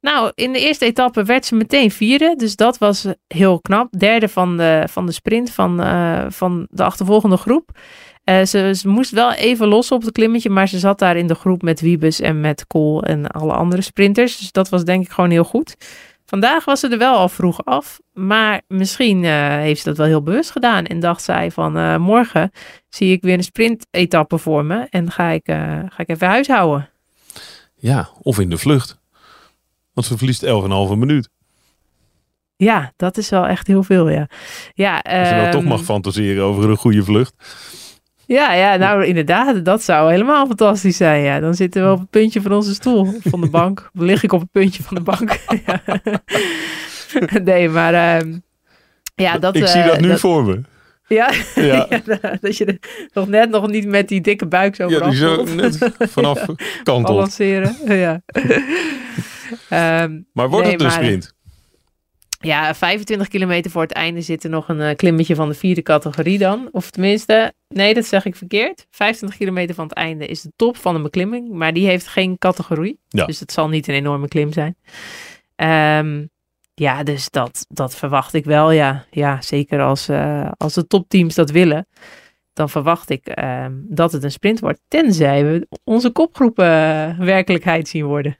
nou, 0.00 0.32
in 0.34 0.52
de 0.52 0.60
eerste 0.60 0.84
etappe 0.84 1.24
werd 1.24 1.46
ze 1.46 1.54
meteen 1.54 1.90
vierde. 1.90 2.34
Dus 2.36 2.56
dat 2.56 2.78
was 2.78 3.06
heel 3.26 3.60
knap. 3.60 3.92
Derde 3.98 4.28
van 4.28 4.56
de, 4.56 4.84
van 4.90 5.06
de 5.06 5.12
sprint 5.12 5.50
van, 5.50 5.80
uh, 5.80 6.24
van 6.28 6.66
de 6.70 6.82
achtervolgende 6.82 7.36
groep. 7.36 7.78
Uh, 8.24 8.44
ze, 8.44 8.82
moest 8.86 9.10
wel 9.10 9.32
even 9.32 9.68
los 9.68 9.90
op 9.90 10.02
het 10.02 10.12
klimmetje, 10.12 10.50
maar 10.50 10.68
ze 10.68 10.78
zat 10.78 10.98
daar 10.98 11.16
in 11.16 11.26
de 11.26 11.34
groep 11.34 11.62
met 11.62 11.80
Wiebes 11.80 12.20
en 12.20 12.40
met 12.40 12.66
Kool 12.66 13.02
en 13.02 13.26
alle 13.26 13.52
andere 13.52 13.82
sprinters. 13.82 14.38
Dus 14.38 14.52
dat 14.52 14.68
was 14.68 14.84
denk 14.84 15.04
ik 15.04 15.10
gewoon 15.10 15.30
heel 15.30 15.44
goed. 15.44 15.76
Vandaag 16.24 16.64
was 16.64 16.80
ze 16.80 16.88
er 16.88 16.98
wel 16.98 17.16
al 17.16 17.28
vroeg 17.28 17.64
af, 17.64 18.00
maar 18.12 18.62
misschien 18.66 19.22
uh, 19.22 19.48
heeft 19.48 19.82
ze 19.82 19.88
dat 19.88 19.96
wel 19.96 20.06
heel 20.06 20.22
bewust 20.22 20.50
gedaan. 20.50 20.84
En 20.84 21.00
dacht 21.00 21.22
zij 21.22 21.50
van 21.50 22.00
morgen 22.00 22.50
zie 22.88 23.12
ik 23.12 23.22
weer 23.22 23.34
een 23.34 23.42
sprintetappe 23.42 24.38
voor 24.38 24.64
me 24.64 24.86
en 24.90 25.10
ga 25.10 25.28
ik, 25.28 25.44
ga 25.88 25.98
ik 25.98 26.08
even 26.08 26.26
huishouden. 26.26 26.89
Ja, 27.80 28.08
of 28.22 28.38
in 28.38 28.50
de 28.50 28.58
vlucht. 28.58 28.98
Want 29.92 30.06
ze 30.06 30.16
verliest 30.16 30.44
11,5 30.44 30.50
minuut. 30.98 31.28
Ja, 32.56 32.92
dat 32.96 33.16
is 33.16 33.28
wel 33.28 33.46
echt 33.46 33.66
heel 33.66 33.82
veel, 33.82 34.08
ja. 34.08 34.28
ja 34.74 34.98
Als 34.98 35.28
je 35.28 35.34
um, 35.34 35.40
nou 35.40 35.50
toch 35.50 35.64
mag 35.64 35.82
fantaseren 35.82 36.44
over 36.44 36.70
een 36.70 36.76
goede 36.76 37.04
vlucht. 37.04 37.34
Ja, 38.26 38.52
ja, 38.52 38.76
nou 38.76 39.04
inderdaad, 39.04 39.64
dat 39.64 39.82
zou 39.82 40.10
helemaal 40.10 40.46
fantastisch 40.46 40.96
zijn. 40.96 41.22
Ja. 41.22 41.40
Dan 41.40 41.54
zitten 41.54 41.84
we 41.84 41.92
op 41.92 41.98
het 41.98 42.10
puntje 42.10 42.42
van 42.42 42.52
onze 42.52 42.74
stoel, 42.74 43.14
van 43.24 43.40
de 43.40 43.48
bank. 43.48 43.90
Dan 43.92 44.06
lig 44.06 44.22
ik 44.22 44.32
op 44.32 44.40
het 44.40 44.50
puntje 44.50 44.82
van 44.82 44.94
de 44.94 45.02
bank. 45.02 45.40
nee, 47.44 47.68
maar 47.68 48.22
uh, 48.24 48.34
ja, 49.14 49.38
dat... 49.38 49.56
Ik 49.56 49.66
zie 49.66 49.82
dat 49.82 49.96
eh, 49.96 50.02
nu 50.02 50.18
voor 50.18 50.44
me. 50.44 50.60
Ja, 51.14 51.32
ja. 51.54 51.86
ja, 52.22 52.38
dat 52.40 52.56
je 52.56 52.64
er 52.64 52.78
nog 53.12 53.28
net 53.28 53.50
nog 53.50 53.68
niet 53.68 53.86
met 53.86 54.08
die 54.08 54.20
dikke 54.20 54.46
buik 54.46 54.74
zo 54.74 54.88
ja, 54.88 55.08
die 55.08 55.16
zo 55.16 55.44
net 55.44 55.90
vanaf 55.98 56.44
kant 56.82 57.06
Balanceren, 57.06 57.76
ja. 58.06 58.22
um, 60.02 60.26
maar 60.32 60.48
wordt 60.48 60.66
nee, 60.66 60.72
het 60.72 60.82
een 60.82 60.90
sprint? 60.90 61.34
Ja, 62.40 62.74
25 62.74 63.28
kilometer 63.28 63.70
voor 63.70 63.82
het 63.82 63.92
einde 63.92 64.20
zit 64.20 64.44
er 64.44 64.50
nog 64.50 64.68
een 64.68 64.80
uh, 64.80 64.94
klimmetje 64.94 65.34
van 65.34 65.48
de 65.48 65.54
vierde 65.54 65.82
categorie 65.82 66.38
dan. 66.38 66.68
Of 66.72 66.90
tenminste, 66.90 67.52
nee, 67.68 67.94
dat 67.94 68.04
zeg 68.04 68.24
ik 68.24 68.36
verkeerd. 68.36 68.86
25 68.90 69.38
kilometer 69.38 69.74
van 69.74 69.84
het 69.84 69.94
einde 69.94 70.26
is 70.26 70.42
de 70.42 70.52
top 70.56 70.76
van 70.76 70.94
de 70.94 71.00
beklimming, 71.00 71.52
maar 71.52 71.72
die 71.72 71.86
heeft 71.86 72.06
geen 72.06 72.38
categorie. 72.38 72.98
Ja. 73.08 73.26
Dus 73.26 73.40
het 73.40 73.52
zal 73.52 73.68
niet 73.68 73.88
een 73.88 73.94
enorme 73.94 74.28
klim 74.28 74.52
zijn. 74.52 74.76
Um, 76.04 76.30
ja, 76.80 77.02
dus 77.02 77.30
dat, 77.30 77.66
dat 77.68 77.96
verwacht 77.96 78.34
ik 78.34 78.44
wel, 78.44 78.70
ja. 78.70 79.04
Ja, 79.10 79.40
zeker 79.40 79.80
als, 79.80 80.08
uh, 80.08 80.50
als 80.56 80.74
de 80.74 80.86
topteams 80.86 81.34
dat 81.34 81.50
willen, 81.50 81.86
dan 82.52 82.68
verwacht 82.68 83.10
ik 83.10 83.38
uh, 83.38 83.66
dat 83.70 84.12
het 84.12 84.24
een 84.24 84.32
sprint 84.32 84.60
wordt. 84.60 84.80
Tenzij 84.88 85.44
we 85.44 85.66
onze 85.84 86.10
kopgroepen 86.10 86.64
werkelijkheid 87.24 87.88
zien 87.88 88.04
worden. 88.04 88.36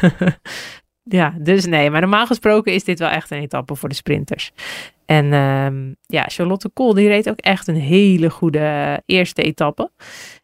Ja, 1.04 1.34
dus 1.38 1.66
nee, 1.66 1.90
maar 1.90 2.00
normaal 2.00 2.26
gesproken 2.26 2.72
is 2.72 2.84
dit 2.84 2.98
wel 2.98 3.08
echt 3.08 3.30
een 3.30 3.40
etappe 3.40 3.74
voor 3.74 3.88
de 3.88 3.94
sprinters. 3.94 4.52
En 5.06 5.32
um, 5.32 5.96
ja, 6.06 6.24
Charlotte 6.26 6.70
Kool 6.72 6.94
die 6.94 7.08
reed 7.08 7.30
ook 7.30 7.40
echt 7.40 7.68
een 7.68 7.80
hele 7.80 8.30
goede 8.30 9.02
eerste 9.06 9.42
etappe. 9.42 9.90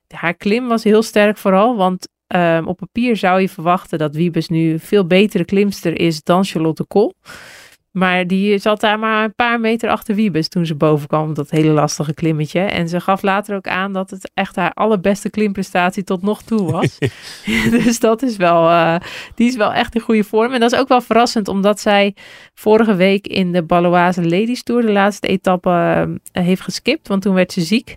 Haar 0.08 0.34
klim 0.34 0.68
was 0.68 0.84
heel 0.84 1.02
sterk 1.02 1.36
vooral, 1.36 1.76
want 1.76 2.08
um, 2.34 2.66
op 2.66 2.76
papier 2.76 3.16
zou 3.16 3.40
je 3.40 3.48
verwachten 3.48 3.98
dat 3.98 4.14
Wiebes 4.14 4.48
nu 4.48 4.78
veel 4.78 5.06
betere 5.06 5.44
klimster 5.44 6.00
is 6.00 6.22
dan 6.22 6.44
Charlotte 6.44 6.84
Kool. 6.86 7.14
Maar 7.90 8.26
die 8.26 8.58
zat 8.58 8.80
daar 8.80 8.98
maar 8.98 9.24
een 9.24 9.34
paar 9.34 9.60
meter 9.60 9.90
achter 9.90 10.14
Wiebes 10.14 10.48
toen 10.48 10.66
ze 10.66 10.74
boven 10.74 11.08
kwam 11.08 11.34
dat 11.34 11.50
hele 11.50 11.70
lastige 11.70 12.14
klimmetje. 12.14 12.60
En 12.60 12.88
ze 12.88 13.00
gaf 13.00 13.22
later 13.22 13.56
ook 13.56 13.68
aan 13.68 13.92
dat 13.92 14.10
het 14.10 14.30
echt 14.34 14.56
haar 14.56 14.72
allerbeste 14.72 15.30
klimprestatie 15.30 16.04
tot 16.04 16.22
nog 16.22 16.42
toe 16.42 16.70
was. 16.70 16.98
dus 17.70 18.00
dat 18.00 18.22
is 18.22 18.36
wel, 18.36 18.70
uh, 18.70 18.96
die 19.34 19.48
is 19.48 19.56
wel 19.56 19.72
echt 19.72 19.94
in 19.94 20.00
goede 20.00 20.24
vorm. 20.24 20.52
En 20.52 20.60
dat 20.60 20.72
is 20.72 20.78
ook 20.78 20.88
wel 20.88 21.00
verrassend, 21.00 21.48
omdat 21.48 21.80
zij 21.80 22.14
vorige 22.54 22.94
week 22.94 23.26
in 23.26 23.52
de 23.52 23.62
Baloise 23.62 24.22
Ladies 24.22 24.62
Tour 24.62 24.82
de 24.82 24.92
laatste 24.92 25.28
etappe 25.28 25.70
uh, 26.08 26.44
heeft 26.44 26.62
geskipt. 26.62 27.08
Want 27.08 27.22
toen 27.22 27.34
werd 27.34 27.52
ze 27.52 27.60
ziek. 27.60 27.96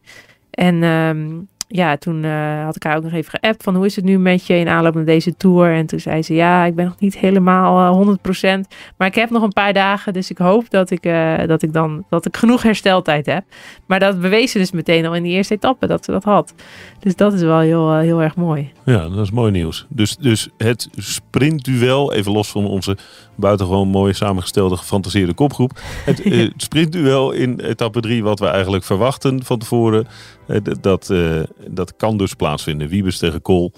En 0.51 0.83
um, 0.83 1.47
ja, 1.71 1.97
toen 1.97 2.23
uh, 2.23 2.63
had 2.63 2.75
ik 2.75 2.83
haar 2.83 2.97
ook 2.97 3.03
nog 3.03 3.13
even 3.13 3.39
geappt 3.39 3.63
van 3.63 3.75
hoe 3.75 3.85
is 3.85 3.95
het 3.95 4.05
nu 4.05 4.19
met 4.19 4.47
je 4.47 4.53
in 4.53 4.67
aanloop 4.67 4.93
naar 4.93 5.05
deze 5.05 5.37
tour. 5.37 5.73
En 5.73 5.85
toen 5.85 5.99
zei 5.99 6.23
ze 6.23 6.33
ja, 6.33 6.65
ik 6.65 6.75
ben 6.75 6.85
nog 6.85 6.99
niet 6.99 7.17
helemaal 7.17 8.01
uh, 8.01 8.15
eh, 8.23 8.59
100%. 8.63 8.67
Maar 8.97 9.07
ik 9.07 9.15
heb 9.15 9.29
nog 9.29 9.43
een 9.43 9.53
paar 9.53 9.73
dagen, 9.73 10.13
dus 10.13 10.29
ik 10.29 10.37
hoop 10.37 10.69
dat 10.69 10.89
ik, 10.91 11.05
uh, 11.05 11.37
dat 11.47 11.61
ik 11.61 11.73
dan 11.73 12.05
dat 12.09 12.25
ik 12.25 12.37
genoeg 12.37 12.61
hersteltijd 12.63 13.25
heb. 13.25 13.43
Maar 13.85 13.99
dat 13.99 14.21
bewees 14.21 14.51
ze 14.51 14.57
dus 14.57 14.71
meteen 14.71 15.05
al 15.05 15.15
in 15.15 15.23
die 15.23 15.31
eerste 15.31 15.53
etappe 15.53 15.87
dat 15.87 16.05
ze 16.05 16.11
dat 16.11 16.23
had. 16.23 16.53
Dus 16.99 17.15
dat 17.15 17.33
is 17.33 17.41
wel 17.41 17.59
heel, 17.59 17.97
heel 17.97 18.21
erg 18.21 18.35
mooi. 18.35 18.71
Ja, 18.85 19.09
dat 19.09 19.19
is 19.19 19.31
mooi 19.31 19.51
nieuws. 19.51 19.85
Dus, 19.89 20.17
dus 20.17 20.49
het 20.57 20.89
sprintduel, 20.95 22.13
even 22.13 22.31
los 22.31 22.51
van 22.51 22.65
onze 22.65 22.97
buitengewoon 23.41 23.87
mooi 23.87 24.13
samengestelde 24.13 24.77
gefantaseerde 24.77 25.33
kopgroep. 25.33 25.79
Het, 26.05 26.23
het 26.23 26.53
sprintduel 26.57 27.31
in 27.31 27.59
etappe 27.59 27.99
3, 27.99 28.23
wat 28.23 28.39
we 28.39 28.47
eigenlijk 28.47 28.83
verwachten 28.83 29.43
van 29.43 29.59
tevoren 29.59 30.07
eh, 30.47 30.57
dat, 30.81 31.09
uh, 31.09 31.41
dat 31.67 31.95
kan 31.95 32.17
dus 32.17 32.33
plaatsvinden. 32.33 32.87
Wiebes 32.87 33.17
tegen 33.17 33.41
Kool. 33.41 33.71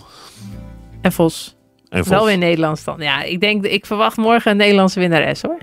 En 1.02 1.12
Vos. 1.12 1.56
En 1.90 2.06
Vos. 2.06 2.08
Wel 2.08 2.26
weer 2.26 2.38
Nederlands 2.38 2.84
dan. 2.84 2.96
Ja, 3.00 3.24
ik 3.24 3.40
denk, 3.40 3.66
ik 3.66 3.86
verwacht 3.86 4.18
morgen 4.18 4.52
een 4.52 4.58
Nederlandse 4.58 5.00
winnares 5.00 5.42
hoor. 5.42 5.58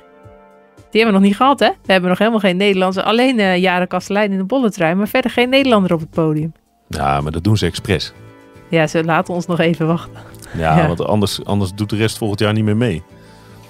Die 0.91 1.01
hebben 1.01 1.21
we 1.21 1.27
nog 1.27 1.29
niet 1.29 1.37
gehad 1.37 1.61
hè. 1.61 1.69
We 1.69 1.93
hebben 1.93 2.11
nog 2.11 2.19
helemaal 2.19 2.41
geen 2.41 2.57
Nederlandse. 2.57 3.03
Alleen 3.03 3.39
uh, 3.39 3.57
Jaren 3.57 3.89
Kastelein 3.89 4.33
in 4.33 4.39
de 4.39 4.45
bolletrui. 4.45 4.95
Maar 4.95 5.09
verder 5.09 5.31
geen 5.31 5.49
Nederlander 5.49 5.93
op 5.93 6.01
het 6.01 6.11
podium. 6.11 6.53
Ja, 6.89 7.21
maar 7.21 7.33
dat 7.33 7.45
doen 7.45 7.57
ze 7.57 7.67
expres. 7.67 8.13
Ja, 8.71 8.87
ze 8.87 9.05
laten 9.05 9.35
ons 9.35 9.47
nog 9.47 9.61
even 9.61 9.87
wachten. 9.87 10.15
Ja, 10.57 10.79
ja. 10.79 10.87
want 10.87 11.05
anders, 11.05 11.45
anders 11.45 11.73
doet 11.75 11.91
de 11.91 11.97
rest 11.97 12.19
volgend 12.19 12.41
jaar 12.41 12.53
niet 12.53 12.65
meer 12.65 12.77
mee. 12.77 13.03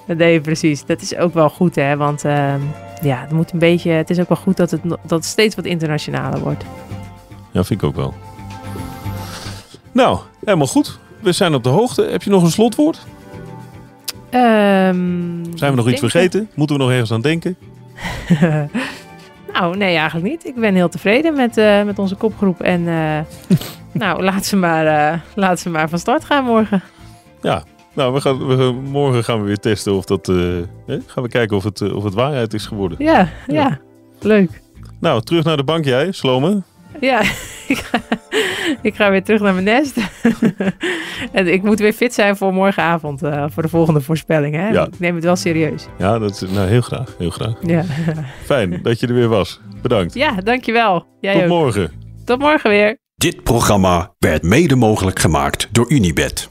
Nee, 0.07 0.41
precies. 0.41 0.85
Dat 0.85 1.01
is 1.01 1.17
ook 1.17 1.35
wel 1.35 1.51
goed 1.51 1.75
hè. 1.75 1.97
Want 1.97 2.25
uh, 2.25 2.55
ja, 3.03 3.21
het 3.21 3.31
moet 3.31 3.53
een 3.53 3.59
beetje. 3.59 3.91
Het 3.91 4.11
is 4.11 4.21
ook 4.21 4.29
wel 4.29 4.39
goed 4.39 4.57
dat 4.57 4.71
het, 4.71 4.81
dat 4.83 4.99
het 5.11 5.25
steeds 5.25 5.55
wat 5.55 5.65
internationaler 5.65 6.41
wordt. 6.41 6.65
Ja, 7.51 7.65
vind 7.65 7.83
ik 7.83 7.89
ook 7.89 7.97
wel. 7.97 8.15
Nou, 9.93 10.19
helemaal 10.45 10.67
goed. 10.67 10.99
We 11.21 11.33
zijn 11.33 11.55
op 11.55 11.63
de 11.63 11.69
hoogte. 11.69 12.03
Heb 12.03 12.23
je 12.23 12.31
nog 12.31 12.43
een 12.43 12.51
slotwoord? 12.51 13.07
Um, 14.31 15.43
zijn 15.55 15.71
we 15.71 15.77
nog 15.77 15.89
iets 15.89 16.01
vergeten? 16.01 16.51
Moeten 16.55 16.77
we 16.77 16.83
nog 16.83 16.91
ergens 16.91 17.13
aan 17.13 17.21
denken? 17.21 17.57
nou, 19.53 19.77
nee, 19.77 19.97
eigenlijk 19.97 20.27
niet. 20.27 20.47
Ik 20.47 20.55
ben 20.55 20.75
heel 20.75 20.89
tevreden 20.89 21.35
met, 21.35 21.59
uh, 21.59 21.83
met 21.83 21.99
onze 21.99 22.15
kopgroep. 22.15 22.61
En 22.61 22.81
uh, 22.81 23.19
nou, 23.93 24.23
laat 24.23 24.47
ze, 24.47 24.57
maar, 24.57 25.13
uh, 25.13 25.21
laat 25.35 25.61
ze 25.61 25.71
maar 25.71 25.89
van 25.89 25.99
start 25.99 26.25
gaan 26.25 26.45
morgen. 26.45 26.83
Ja, 27.41 27.63
nou, 27.95 28.13
we 28.13 28.21
gaan, 28.21 28.47
we, 28.47 28.73
morgen 28.73 29.25
gaan 29.25 29.41
we 29.41 29.47
weer 29.47 29.59
testen 29.59 29.95
of 29.95 30.05
dat. 30.05 30.27
Hè? 30.27 30.99
Gaan 31.07 31.23
we 31.23 31.29
kijken 31.29 31.57
of 31.57 31.65
het, 31.65 31.93
of 31.93 32.05
het 32.05 32.15
waarheid 32.15 32.55
is 32.55 32.67
geworden. 32.67 32.99
Ja, 33.01 33.29
ja, 33.47 33.55
ja. 33.55 33.79
leuk. 34.21 34.61
Nou, 35.01 35.23
terug 35.23 35.45
naar 35.45 35.57
de 35.57 35.65
bank 35.65 35.85
jij, 35.85 36.13
Slome. 36.13 36.63
Ja, 37.01 37.21
ik 37.69 37.79
ga, 37.79 38.01
ik 38.83 38.95
ga 38.95 39.11
weer 39.11 39.25
terug 39.25 39.41
naar 39.41 39.53
mijn 39.53 39.65
nest. 39.65 39.97
en 41.33 41.53
ik 41.53 41.63
moet 41.63 41.79
weer 41.79 41.93
fit 41.93 42.15
zijn 42.15 42.37
voor 42.37 42.53
morgenavond, 42.53 43.23
uh, 43.23 43.45
voor 43.49 43.63
de 43.63 43.69
volgende 43.69 44.01
voorspelling. 44.01 44.55
Hè? 44.55 44.69
Ja. 44.69 44.87
Ik 44.87 44.99
neem 44.99 45.15
het 45.15 45.25
wel 45.25 45.37
serieus. 45.37 45.87
Ja, 45.99 46.19
dat 46.19 46.31
is 46.43 46.51
nou, 46.51 46.69
heel 46.69 46.81
graag. 46.81 47.15
Heel 47.19 47.31
graag. 47.31 47.55
Ja. 47.61 47.85
Fijn 48.45 48.81
dat 48.83 49.01
je 49.01 49.07
er 49.07 49.15
weer 49.15 49.29
was. 49.29 49.61
Bedankt. 49.83 50.15
Ja, 50.15 50.35
dankjewel. 50.35 51.07
Jij 51.21 51.33
Tot 51.33 51.43
ook. 51.43 51.49
morgen. 51.49 51.91
Tot 52.25 52.39
morgen 52.39 52.71
weer. 52.71 52.99
Dit 53.15 53.43
programma 53.43 54.15
werd 54.19 54.43
mede 54.43 54.77
mogelijk 54.77 55.19
gemaakt 55.19 55.69
door 55.73 55.91
Unibed. 55.91 56.51